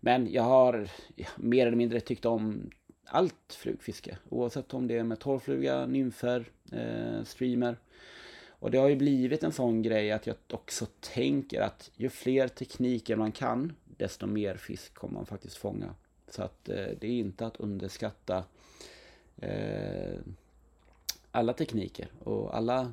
Men 0.00 0.32
jag 0.32 0.42
har 0.42 0.88
mer 1.36 1.66
eller 1.66 1.76
mindre 1.76 2.00
tyckt 2.00 2.24
om 2.24 2.70
allt 3.04 3.58
flugfiske. 3.60 4.18
Oavsett 4.28 4.74
om 4.74 4.86
det 4.86 4.98
är 4.98 5.02
med 5.02 5.18
torrfluga, 5.18 5.86
nymfer, 5.86 6.44
eh, 6.72 7.24
streamer. 7.24 7.76
Och 8.48 8.70
det 8.70 8.78
har 8.78 8.88
ju 8.88 8.96
blivit 8.96 9.42
en 9.42 9.52
sån 9.52 9.82
grej 9.82 10.12
att 10.12 10.26
jag 10.26 10.36
också 10.52 10.86
tänker 11.00 11.60
att 11.60 11.90
ju 11.96 12.08
fler 12.08 12.48
tekniker 12.48 13.16
man 13.16 13.32
kan, 13.32 13.72
desto 13.84 14.26
mer 14.26 14.56
fisk 14.56 14.94
kommer 14.94 15.14
man 15.14 15.26
faktiskt 15.26 15.56
fånga. 15.56 15.94
Så 16.28 16.42
att 16.42 16.68
eh, 16.68 16.86
det 17.00 17.06
är 17.06 17.18
inte 17.18 17.46
att 17.46 17.56
underskatta 17.56 18.44
eh, 19.36 20.18
alla 21.30 21.52
tekniker 21.52 22.08
och 22.18 22.56
alla 22.56 22.92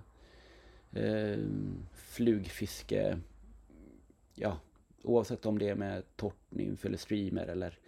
eh, 0.91 1.39
flugfiske, 1.93 3.19
ja, 4.35 4.57
oavsett 5.07 5.45
om 5.45 5.59
det 5.59 5.69
är 5.69 5.75
med 5.75 6.03
torrt 6.15 6.51
nymf 6.51 6.85
eller 6.85 6.97
streamer 6.97 7.47
eller 7.47 7.79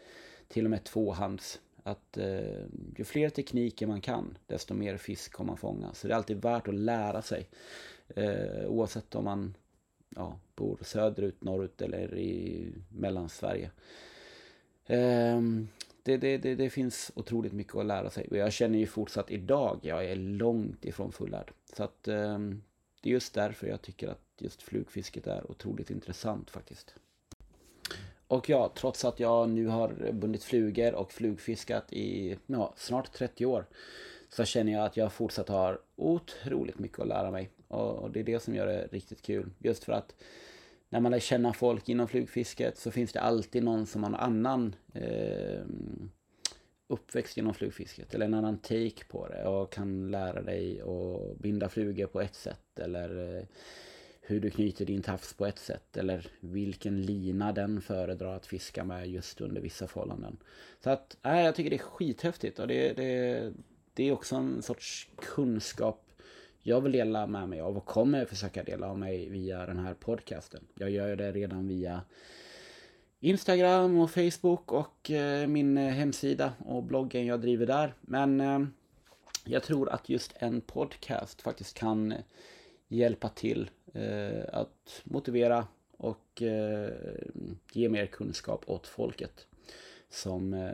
till 0.47 0.65
och 0.65 0.71
med 0.71 0.83
tvåhands 0.83 1.59
att 1.83 2.17
eh, 2.17 2.65
ju 2.97 3.03
fler 3.03 3.29
tekniker 3.29 3.87
man 3.87 4.01
kan, 4.01 4.37
desto 4.47 4.73
mer 4.73 4.97
fisk 4.97 5.31
kommer 5.31 5.47
man 5.47 5.57
fånga. 5.57 5.93
Så 5.93 6.07
det 6.07 6.13
är 6.13 6.17
alltid 6.17 6.41
värt 6.41 6.67
att 6.67 6.75
lära 6.75 7.21
sig. 7.21 7.49
Eh, 8.07 8.65
oavsett 8.67 9.15
om 9.15 9.23
man 9.23 9.55
ja, 10.09 10.39
bor 10.55 10.79
söderut, 10.81 11.43
norrut 11.43 11.81
eller 11.81 12.17
i 12.17 12.67
Mellansverige. 12.89 13.71
Eh, 14.85 15.41
det, 16.03 16.17
det, 16.17 16.37
det, 16.37 16.55
det, 16.55 16.69
finns 16.69 17.11
otroligt 17.15 17.53
mycket 17.53 17.75
att 17.75 17.85
lära 17.85 18.09
sig. 18.09 18.27
Och 18.27 18.37
jag 18.37 18.53
känner 18.53 18.79
ju 18.79 18.87
fortsatt 18.87 19.31
idag, 19.31 19.79
jag 19.81 20.05
är 20.05 20.15
långt 20.15 20.85
ifrån 20.85 21.11
fullärd. 21.11 21.51
Så 21.73 21.83
att 21.83 22.07
eh, 22.07 22.39
det 23.01 23.09
är 23.09 23.13
just 23.13 23.33
därför 23.33 23.67
jag 23.67 23.81
tycker 23.81 24.07
att 24.07 24.21
just 24.37 24.61
flugfisket 24.61 25.27
är 25.27 25.51
otroligt 25.51 25.89
intressant 25.89 26.49
faktiskt. 26.49 26.95
Och 28.29 28.49
ja, 28.49 28.71
trots 28.75 29.05
att 29.05 29.19
jag 29.19 29.49
nu 29.49 29.67
har 29.67 30.11
bundit 30.11 30.43
flugor 30.43 30.93
och 30.93 31.11
flugfiskat 31.11 31.93
i 31.93 32.37
ja, 32.45 32.73
snart 32.77 33.13
30 33.13 33.45
år 33.45 33.65
så 34.29 34.45
känner 34.45 34.71
jag 34.71 34.85
att 34.85 34.97
jag 34.97 35.13
fortsatt 35.13 35.49
har 35.49 35.79
otroligt 35.95 36.79
mycket 36.79 36.99
att 36.99 37.07
lära 37.07 37.31
mig. 37.31 37.49
Och 37.67 38.11
det 38.11 38.19
är 38.19 38.23
det 38.23 38.39
som 38.39 38.55
gör 38.55 38.67
det 38.67 38.87
riktigt 38.91 39.21
kul. 39.21 39.49
Just 39.59 39.83
för 39.83 39.93
att 39.93 40.15
när 40.89 40.99
man 40.99 41.11
lär 41.11 41.19
känna 41.19 41.53
folk 41.53 41.89
inom 41.89 42.07
flugfisket 42.07 42.77
så 42.77 42.91
finns 42.91 43.11
det 43.11 43.19
alltid 43.19 43.63
någon 43.63 43.85
som 43.85 44.03
har 44.03 44.09
en 44.09 44.15
annan 44.15 44.75
eh, 44.93 45.61
uppväxt 46.87 47.37
inom 47.37 47.53
flugfisket 47.53 48.13
eller 48.13 48.25
en 48.25 48.33
annan 48.33 48.57
take 48.57 49.05
på 49.09 49.27
det 49.27 49.43
och 49.45 49.71
kan 49.71 50.11
lära 50.11 50.41
dig 50.41 50.81
att 50.81 51.37
binda 51.37 51.69
flugor 51.69 52.07
på 52.07 52.21
ett 52.21 52.35
sätt 52.35 52.79
eller 52.79 53.37
eh, 53.37 53.43
hur 54.29 54.39
du 54.39 54.49
knyter 54.49 54.85
din 54.85 55.01
tafs 55.01 55.33
på 55.33 55.45
ett 55.45 55.59
sätt 55.59 55.97
eller 55.97 56.27
vilken 56.39 57.01
lina 57.01 57.51
den 57.51 57.81
föredrar 57.81 58.35
att 58.35 58.45
fiska 58.45 58.83
med 58.83 59.09
just 59.09 59.41
under 59.41 59.61
vissa 59.61 59.87
förhållanden. 59.87 60.37
Så 60.83 60.89
att, 60.89 61.17
nej, 61.21 61.45
jag 61.45 61.55
tycker 61.55 61.69
det 61.69 61.75
är 61.75 61.77
skithäftigt 61.77 62.59
och 62.59 62.67
det, 62.67 62.93
det, 62.93 63.53
det 63.93 64.03
är 64.03 64.11
också 64.11 64.35
en 64.35 64.61
sorts 64.61 65.09
kunskap 65.15 66.05
jag 66.61 66.81
vill 66.81 66.91
dela 66.91 67.27
med 67.27 67.49
mig 67.49 67.61
av 67.61 67.77
och 67.77 67.85
kommer 67.85 68.25
försöka 68.25 68.63
dela 68.63 68.89
av 68.89 68.99
mig 68.99 69.29
via 69.29 69.65
den 69.65 69.79
här 69.79 69.93
podcasten. 69.93 70.67
Jag 70.75 70.89
gör 70.89 71.15
det 71.15 71.31
redan 71.31 71.67
via 71.67 72.01
Instagram 73.19 73.99
och 73.99 74.11
Facebook 74.11 74.71
och 74.71 75.11
eh, 75.11 75.47
min 75.47 75.77
hemsida 75.77 76.53
och 76.65 76.83
bloggen 76.83 77.25
jag 77.25 77.41
driver 77.41 77.65
där. 77.65 77.93
Men 78.01 78.41
eh, 78.41 78.59
jag 79.45 79.63
tror 79.63 79.89
att 79.89 80.09
just 80.09 80.33
en 80.35 80.61
podcast 80.61 81.41
faktiskt 81.41 81.77
kan 81.77 82.13
hjälpa 82.89 83.29
till 83.29 83.69
eh, 83.93 84.43
att 84.53 85.01
motivera 85.03 85.67
och 85.97 86.41
eh, 86.41 86.91
ge 87.71 87.89
mer 87.89 88.05
kunskap 88.05 88.63
åt 88.67 88.87
folket. 88.87 89.47
Som 90.09 90.53
eh, 90.53 90.73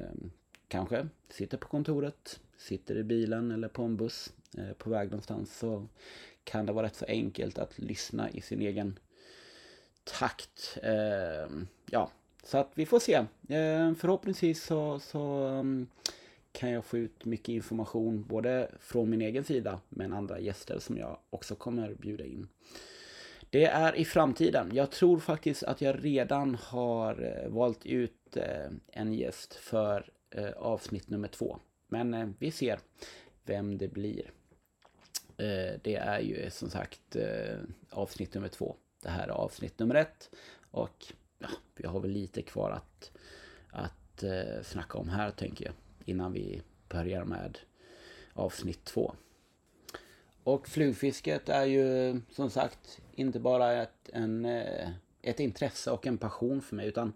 kanske 0.67 1.07
sitter 1.29 1.57
på 1.57 1.67
kontoret, 1.67 2.39
sitter 2.57 2.97
i 2.97 3.03
bilen 3.03 3.51
eller 3.51 3.67
på 3.67 3.83
en 3.83 3.97
buss 3.97 4.33
eh, 4.57 4.73
på 4.77 4.89
väg 4.89 5.09
någonstans. 5.11 5.57
Så 5.57 5.87
kan 6.43 6.65
det 6.65 6.73
vara 6.73 6.85
rätt 6.85 6.95
så 6.95 7.05
enkelt 7.05 7.57
att 7.57 7.79
lyssna 7.79 8.29
i 8.29 8.41
sin 8.41 8.61
egen 8.61 8.99
takt. 10.03 10.77
Eh, 10.83 11.49
ja, 11.85 12.11
så 12.43 12.57
att 12.57 12.71
vi 12.73 12.85
får 12.85 12.99
se. 12.99 13.13
Eh, 13.55 13.93
förhoppningsvis 13.93 14.63
så, 14.63 14.99
så 14.99 15.47
um, 15.47 15.87
kan 16.55 16.71
jag 16.71 16.85
få 16.85 16.97
ut 16.97 17.25
mycket 17.25 17.49
information 17.49 18.23
både 18.23 18.71
från 18.79 19.09
min 19.09 19.21
egen 19.21 19.43
sida 19.43 19.79
men 19.89 20.13
andra 20.13 20.39
gäster 20.39 20.79
som 20.79 20.97
jag 20.97 21.17
också 21.29 21.55
kommer 21.55 21.93
bjuda 21.93 22.25
in. 22.25 22.47
Det 23.49 23.65
är 23.65 23.95
i 23.95 24.05
framtiden. 24.05 24.71
Jag 24.73 24.91
tror 24.91 25.19
faktiskt 25.19 25.63
att 25.63 25.81
jag 25.81 26.05
redan 26.05 26.55
har 26.55 27.23
eh, 27.23 27.49
valt 27.49 27.85
ut 27.85 28.37
eh, 28.37 28.71
en 28.87 29.13
gäst 29.13 29.55
för 29.55 30.09
eh, 30.29 30.51
avsnitt 30.51 31.09
nummer 31.09 31.27
två. 31.27 31.59
Men 31.87 32.35
vi 32.39 32.51
ser 32.51 32.79
vem 33.43 33.77
det 33.77 33.87
blir. 33.87 34.31
Det 35.81 35.95
är 35.95 36.19
ju 36.19 36.49
som 36.49 36.69
sagt 36.69 37.15
avsnitt 37.89 38.33
nummer 38.33 38.47
två. 38.47 38.75
Det 39.03 39.09
här 39.09 39.27
är 39.27 39.31
avsnitt 39.31 39.79
nummer 39.79 39.95
ett. 39.95 40.29
Och 40.71 41.05
ja, 41.39 41.47
vi 41.75 41.87
har 41.87 41.99
väl 41.99 42.11
lite 42.11 42.41
kvar 42.41 42.71
att, 42.71 43.11
att 43.69 44.23
snacka 44.63 44.97
om 44.97 45.09
här 45.09 45.31
tänker 45.31 45.65
jag 45.65 45.73
innan 46.05 46.33
vi 46.33 46.61
börjar 46.89 47.23
med 47.23 47.57
avsnitt 48.33 48.85
två. 48.85 49.15
Och 50.43 50.67
flugfisket 50.67 51.49
är 51.49 51.65
ju 51.65 52.21
som 52.31 52.49
sagt 52.49 53.01
inte 53.11 53.39
bara 53.39 53.73
ett, 53.73 54.09
en, 54.13 54.45
eh, 54.45 54.89
ett 55.21 55.39
intresse 55.39 55.91
och 55.91 56.07
en 56.07 56.17
passion 56.17 56.61
för 56.61 56.75
mig 56.75 56.87
utan 56.87 57.13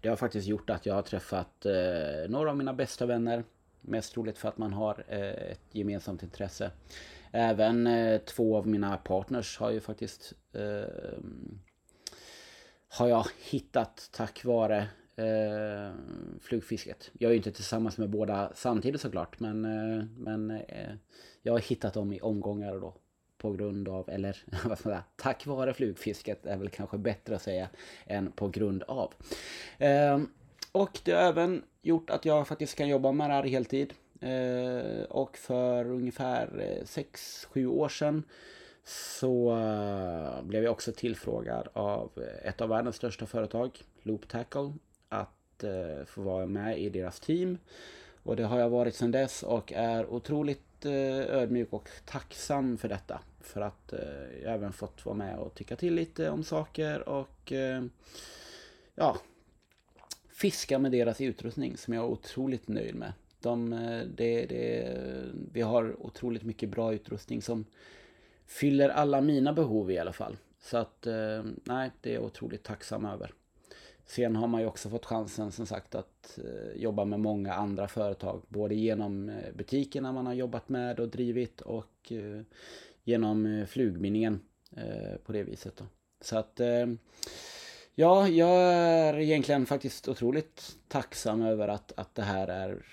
det 0.00 0.08
har 0.08 0.16
faktiskt 0.16 0.46
gjort 0.46 0.70
att 0.70 0.86
jag 0.86 0.94
har 0.94 1.02
träffat 1.02 1.66
eh, 1.66 2.28
några 2.28 2.50
av 2.50 2.56
mina 2.56 2.74
bästa 2.74 3.06
vänner. 3.06 3.44
Mest 3.80 4.12
troligt 4.12 4.38
för 4.38 4.48
att 4.48 4.58
man 4.58 4.72
har 4.72 5.04
eh, 5.08 5.50
ett 5.52 5.68
gemensamt 5.72 6.22
intresse. 6.22 6.70
Även 7.30 7.86
eh, 7.86 8.20
två 8.20 8.56
av 8.56 8.66
mina 8.66 8.96
partners 8.96 9.58
har 9.58 9.70
ju 9.70 9.80
faktiskt 9.80 10.32
eh, 10.52 11.18
har 12.88 13.08
jag 13.08 13.26
hittat 13.38 14.08
tack 14.12 14.44
vare 14.44 14.88
eh, 15.16 15.94
flugfisket. 16.40 17.10
Jag 17.18 17.28
är 17.28 17.32
ju 17.32 17.36
inte 17.36 17.52
tillsammans 17.52 17.98
med 17.98 18.10
båda 18.10 18.52
samtidigt 18.54 19.00
såklart 19.00 19.40
men, 19.40 19.64
eh, 19.64 20.04
men 20.16 20.50
eh, 20.50 20.92
jag 21.42 21.52
har 21.52 21.60
hittat 21.60 21.94
dem 21.94 22.12
i 22.12 22.20
omgångar 22.20 22.80
då. 22.80 22.94
På 23.38 23.52
grund 23.52 23.88
av, 23.88 24.08
eller 24.08 24.44
vad 24.64 24.78
ska 24.78 24.88
man 24.88 24.94
säga, 24.94 25.04
tack 25.16 25.46
vare 25.46 25.74
flugfisket 25.74 26.46
är 26.46 26.56
väl 26.56 26.68
kanske 26.68 26.98
bättre 26.98 27.36
att 27.36 27.42
säga 27.42 27.68
än 28.06 28.32
på 28.32 28.48
grund 28.48 28.82
av. 28.82 29.14
Eh, 29.78 30.20
och 30.72 31.00
det 31.04 31.12
har 31.12 31.22
även 31.22 31.62
gjort 31.82 32.10
att 32.10 32.24
jag 32.24 32.48
faktiskt 32.48 32.74
kan 32.74 32.88
jobba 32.88 33.12
med 33.12 33.30
det 33.30 33.34
här 33.34 33.42
heltid. 33.42 33.94
Eh, 34.20 35.02
och 35.02 35.36
för 35.36 35.90
ungefär 35.90 36.76
eh, 36.78 36.84
6-7 36.84 37.66
år 37.66 37.88
sedan 37.88 38.22
så 38.84 39.56
eh, 39.56 40.42
blev 40.42 40.62
jag 40.62 40.72
också 40.72 40.92
tillfrågad 40.92 41.68
av 41.72 42.10
eh, 42.16 42.48
ett 42.48 42.60
av 42.60 42.68
världens 42.68 42.96
största 42.96 43.26
företag, 43.26 43.82
Loop 44.02 44.28
Tackle, 44.28 44.72
att 45.56 45.64
eh, 45.64 46.04
få 46.06 46.22
vara 46.22 46.46
med 46.46 46.78
i 46.78 46.88
deras 46.88 47.20
team. 47.20 47.58
Och 48.22 48.36
det 48.36 48.44
har 48.44 48.58
jag 48.58 48.70
varit 48.70 48.94
sedan 48.94 49.10
dess 49.10 49.42
och 49.42 49.72
är 49.72 50.06
otroligt 50.06 50.84
eh, 50.84 51.20
ödmjuk 51.20 51.72
och 51.72 51.88
tacksam 52.04 52.78
för 52.78 52.88
detta. 52.88 53.20
För 53.40 53.60
att 53.60 53.92
eh, 53.92 53.98
jag 54.42 54.54
även 54.54 54.72
fått 54.72 55.06
vara 55.06 55.16
med 55.16 55.38
och 55.38 55.54
tycka 55.54 55.76
till 55.76 55.94
lite 55.94 56.30
om 56.30 56.44
saker 56.44 57.08
och 57.08 57.52
eh, 57.52 57.84
ja, 58.94 59.16
fiska 60.28 60.78
med 60.78 60.92
deras 60.92 61.20
utrustning 61.20 61.76
som 61.76 61.94
jag 61.94 62.04
är 62.04 62.08
otroligt 62.08 62.68
nöjd 62.68 62.94
med. 62.94 63.12
De, 63.40 63.70
det, 64.16 64.46
det, 64.46 64.98
vi 65.52 65.60
har 65.60 66.06
otroligt 66.06 66.42
mycket 66.42 66.68
bra 66.68 66.94
utrustning 66.94 67.42
som 67.42 67.64
fyller 68.46 68.88
alla 68.88 69.20
mina 69.20 69.52
behov 69.52 69.90
i 69.90 69.98
alla 69.98 70.12
fall. 70.12 70.36
Så 70.58 70.76
att, 70.76 71.06
nej, 71.64 71.90
det 72.00 72.10
är 72.10 72.14
jag 72.14 72.24
otroligt 72.24 72.62
tacksam 72.62 73.04
över. 73.04 73.32
Sen 74.06 74.36
har 74.36 74.46
man 74.46 74.60
ju 74.60 74.66
också 74.66 74.90
fått 74.90 75.06
chansen 75.06 75.52
som 75.52 75.66
sagt 75.66 75.94
att 75.94 76.38
eh, 76.44 76.82
jobba 76.82 77.04
med 77.04 77.20
många 77.20 77.54
andra 77.54 77.88
företag. 77.88 78.42
Både 78.48 78.74
genom 78.74 79.28
eh, 79.28 79.52
butikerna 79.54 80.12
man 80.12 80.26
har 80.26 80.34
jobbat 80.34 80.68
med 80.68 81.00
och 81.00 81.08
drivit 81.08 81.60
och 81.60 82.12
eh, 82.12 82.42
genom 83.04 83.66
flugminningen 83.68 84.40
på 85.24 85.32
det 85.32 85.42
viset. 85.42 85.76
Då. 85.76 85.84
Så 86.20 86.38
att 86.38 86.60
ja, 87.94 88.28
jag 88.28 88.62
är 88.62 89.18
egentligen 89.18 89.66
faktiskt 89.66 90.08
otroligt 90.08 90.78
tacksam 90.88 91.42
över 91.42 91.68
att, 91.68 91.92
att 91.96 92.14
det 92.14 92.22
här 92.22 92.48
är 92.48 92.84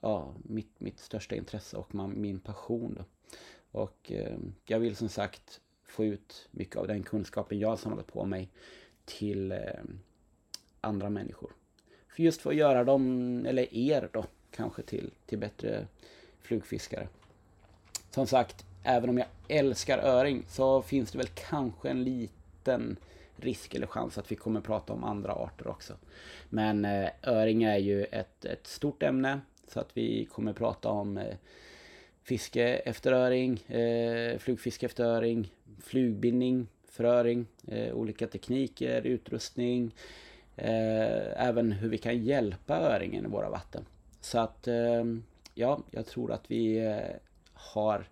ja, 0.00 0.34
mitt, 0.42 0.80
mitt 0.80 0.98
största 0.98 1.34
intresse 1.34 1.76
och 1.76 1.94
man, 1.94 2.20
min 2.20 2.40
passion. 2.40 2.94
Då. 2.98 3.04
Och 3.78 4.12
jag 4.64 4.78
vill 4.78 4.96
som 4.96 5.08
sagt 5.08 5.60
få 5.84 6.04
ut 6.04 6.48
mycket 6.50 6.76
av 6.76 6.86
den 6.86 7.02
kunskapen 7.02 7.58
jag 7.58 7.68
har 7.68 7.76
samlat 7.76 8.06
på 8.06 8.24
mig 8.24 8.48
till, 9.04 9.54
andra 10.82 11.10
människor. 11.10 11.50
För 12.08 12.22
just 12.22 12.42
för 12.42 12.50
att 12.50 12.56
göra 12.56 12.84
dem, 12.84 13.46
eller 13.46 13.74
er 13.74 14.08
då, 14.12 14.24
kanske 14.50 14.82
till, 14.82 15.10
till 15.26 15.38
bättre 15.38 15.86
flugfiskare. 16.40 17.08
Som 18.10 18.26
sagt, 18.26 18.64
även 18.82 19.10
om 19.10 19.18
jag 19.18 19.26
älskar 19.48 19.98
öring 19.98 20.44
så 20.48 20.82
finns 20.82 21.12
det 21.12 21.18
väl 21.18 21.26
kanske 21.26 21.90
en 21.90 22.04
liten 22.04 22.96
risk 23.36 23.74
eller 23.74 23.86
chans 23.86 24.18
att 24.18 24.32
vi 24.32 24.36
kommer 24.36 24.60
prata 24.60 24.92
om 24.92 25.04
andra 25.04 25.32
arter 25.32 25.68
också. 25.68 25.94
Men 26.48 26.84
eh, 26.84 27.10
öring 27.22 27.62
är 27.62 27.78
ju 27.78 28.04
ett, 28.04 28.44
ett 28.44 28.66
stort 28.66 29.02
ämne 29.02 29.40
så 29.68 29.80
att 29.80 29.96
vi 29.96 30.24
kommer 30.24 30.52
prata 30.52 30.88
om 30.88 31.18
eh, 31.18 31.36
fiske 32.22 32.64
efter 32.64 33.12
öring, 33.12 33.58
eh, 33.58 34.38
flugfiske 34.38 34.86
efter 34.86 35.04
öring, 35.04 35.52
flugbindning 35.80 36.66
för 36.88 37.04
öring, 37.04 37.46
eh, 37.68 37.94
olika 37.94 38.26
tekniker, 38.26 39.02
utrustning, 39.02 39.94
eh, 40.56 41.46
även 41.46 41.72
hur 41.72 41.88
vi 41.88 41.98
kan 41.98 42.24
hjälpa 42.24 42.76
öringen 42.76 43.24
i 43.24 43.28
våra 43.28 43.50
vatten. 43.50 43.84
Så 44.20 44.38
att 44.38 44.68
eh, 44.68 45.04
ja, 45.54 45.80
jag 45.90 46.06
tror 46.06 46.32
att 46.32 46.50
vi 46.50 46.86
eh, 46.86 47.16
har 47.52 48.08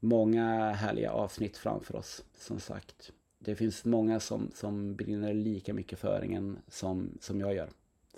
många 0.00 0.72
härliga 0.72 1.10
avsnitt 1.10 1.56
framför 1.56 1.96
oss, 1.96 2.24
som 2.38 2.60
sagt. 2.60 3.12
Det 3.38 3.54
finns 3.54 3.84
många 3.84 4.20
som, 4.20 4.50
som 4.54 4.96
brinner 4.96 5.34
lika 5.34 5.74
mycket 5.74 5.98
för 5.98 6.08
öringen 6.08 6.58
som, 6.68 7.18
som 7.20 7.40
jag 7.40 7.54
gör. 7.54 7.70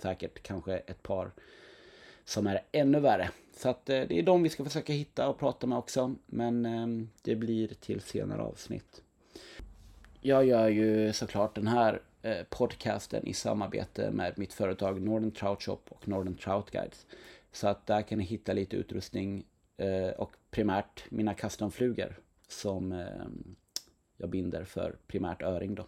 Säkert 0.02 0.42
kanske 0.42 0.76
ett 0.76 1.02
par 1.02 1.30
som 2.24 2.46
är 2.46 2.60
ännu 2.72 3.00
värre. 3.00 3.30
Så 3.56 3.68
att 3.68 3.90
eh, 3.90 4.00
det 4.08 4.18
är 4.18 4.22
de 4.22 4.42
vi 4.42 4.48
ska 4.48 4.64
försöka 4.64 4.92
hitta 4.92 5.28
och 5.28 5.38
prata 5.38 5.66
med 5.66 5.78
också. 5.78 6.14
Men 6.26 6.66
ehm, 6.66 7.10
det 7.22 7.36
blir 7.36 7.68
till 7.68 8.00
senare 8.00 8.42
avsnitt. 8.42 9.02
Jag 10.20 10.44
gör 10.44 10.68
ju 10.68 11.12
såklart 11.12 11.54
den 11.54 11.66
här 11.66 12.02
Eh, 12.22 12.44
podcasten 12.50 13.26
i 13.26 13.34
samarbete 13.34 14.10
med 14.10 14.38
mitt 14.38 14.52
företag 14.52 15.02
Northern 15.02 15.30
Trout 15.30 15.62
Shop 15.62 15.80
och 15.88 16.08
Northern 16.08 16.34
Trout 16.34 16.70
Guides. 16.70 17.06
Så 17.52 17.68
att 17.68 17.86
där 17.86 18.02
kan 18.02 18.18
ni 18.18 18.24
hitta 18.24 18.52
lite 18.52 18.76
utrustning 18.76 19.44
eh, 19.76 20.08
och 20.08 20.32
primärt 20.50 21.10
mina 21.10 21.34
customflugor 21.34 22.18
som 22.48 22.92
eh, 22.92 23.26
jag 24.16 24.30
binder 24.30 24.64
för 24.64 24.96
primärt 25.06 25.42
öring 25.42 25.74
då. 25.74 25.86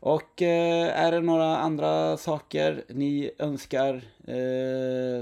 Och 0.00 0.42
är 0.42 1.12
det 1.12 1.20
några 1.20 1.56
andra 1.56 2.16
saker 2.16 2.84
ni 2.88 3.30
önskar 3.38 4.02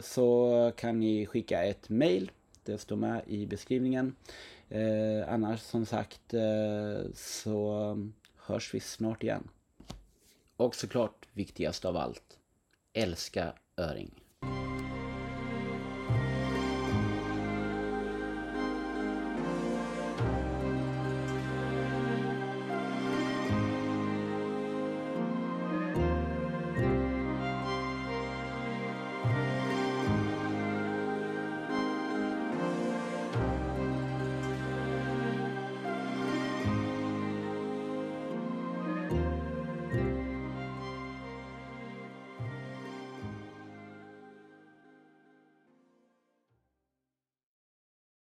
så 0.01 0.73
kan 0.77 1.01
ni 1.01 1.27
skicka 1.27 1.65
ett 1.65 1.89
mail. 1.89 2.31
Det 2.65 2.79
står 2.79 2.97
med 2.97 3.23
i 3.27 3.47
beskrivningen. 3.47 4.17
Annars 5.29 5.61
som 5.61 5.87
sagt 5.87 6.35
så 7.15 7.97
hörs 8.37 8.75
vi 8.75 8.81
snart 8.81 9.23
igen. 9.23 9.49
Och 10.57 10.75
såklart 10.75 11.27
viktigast 11.33 11.85
av 11.85 11.97
allt. 11.97 12.39
Älska 12.93 13.53
öring. 13.77 14.26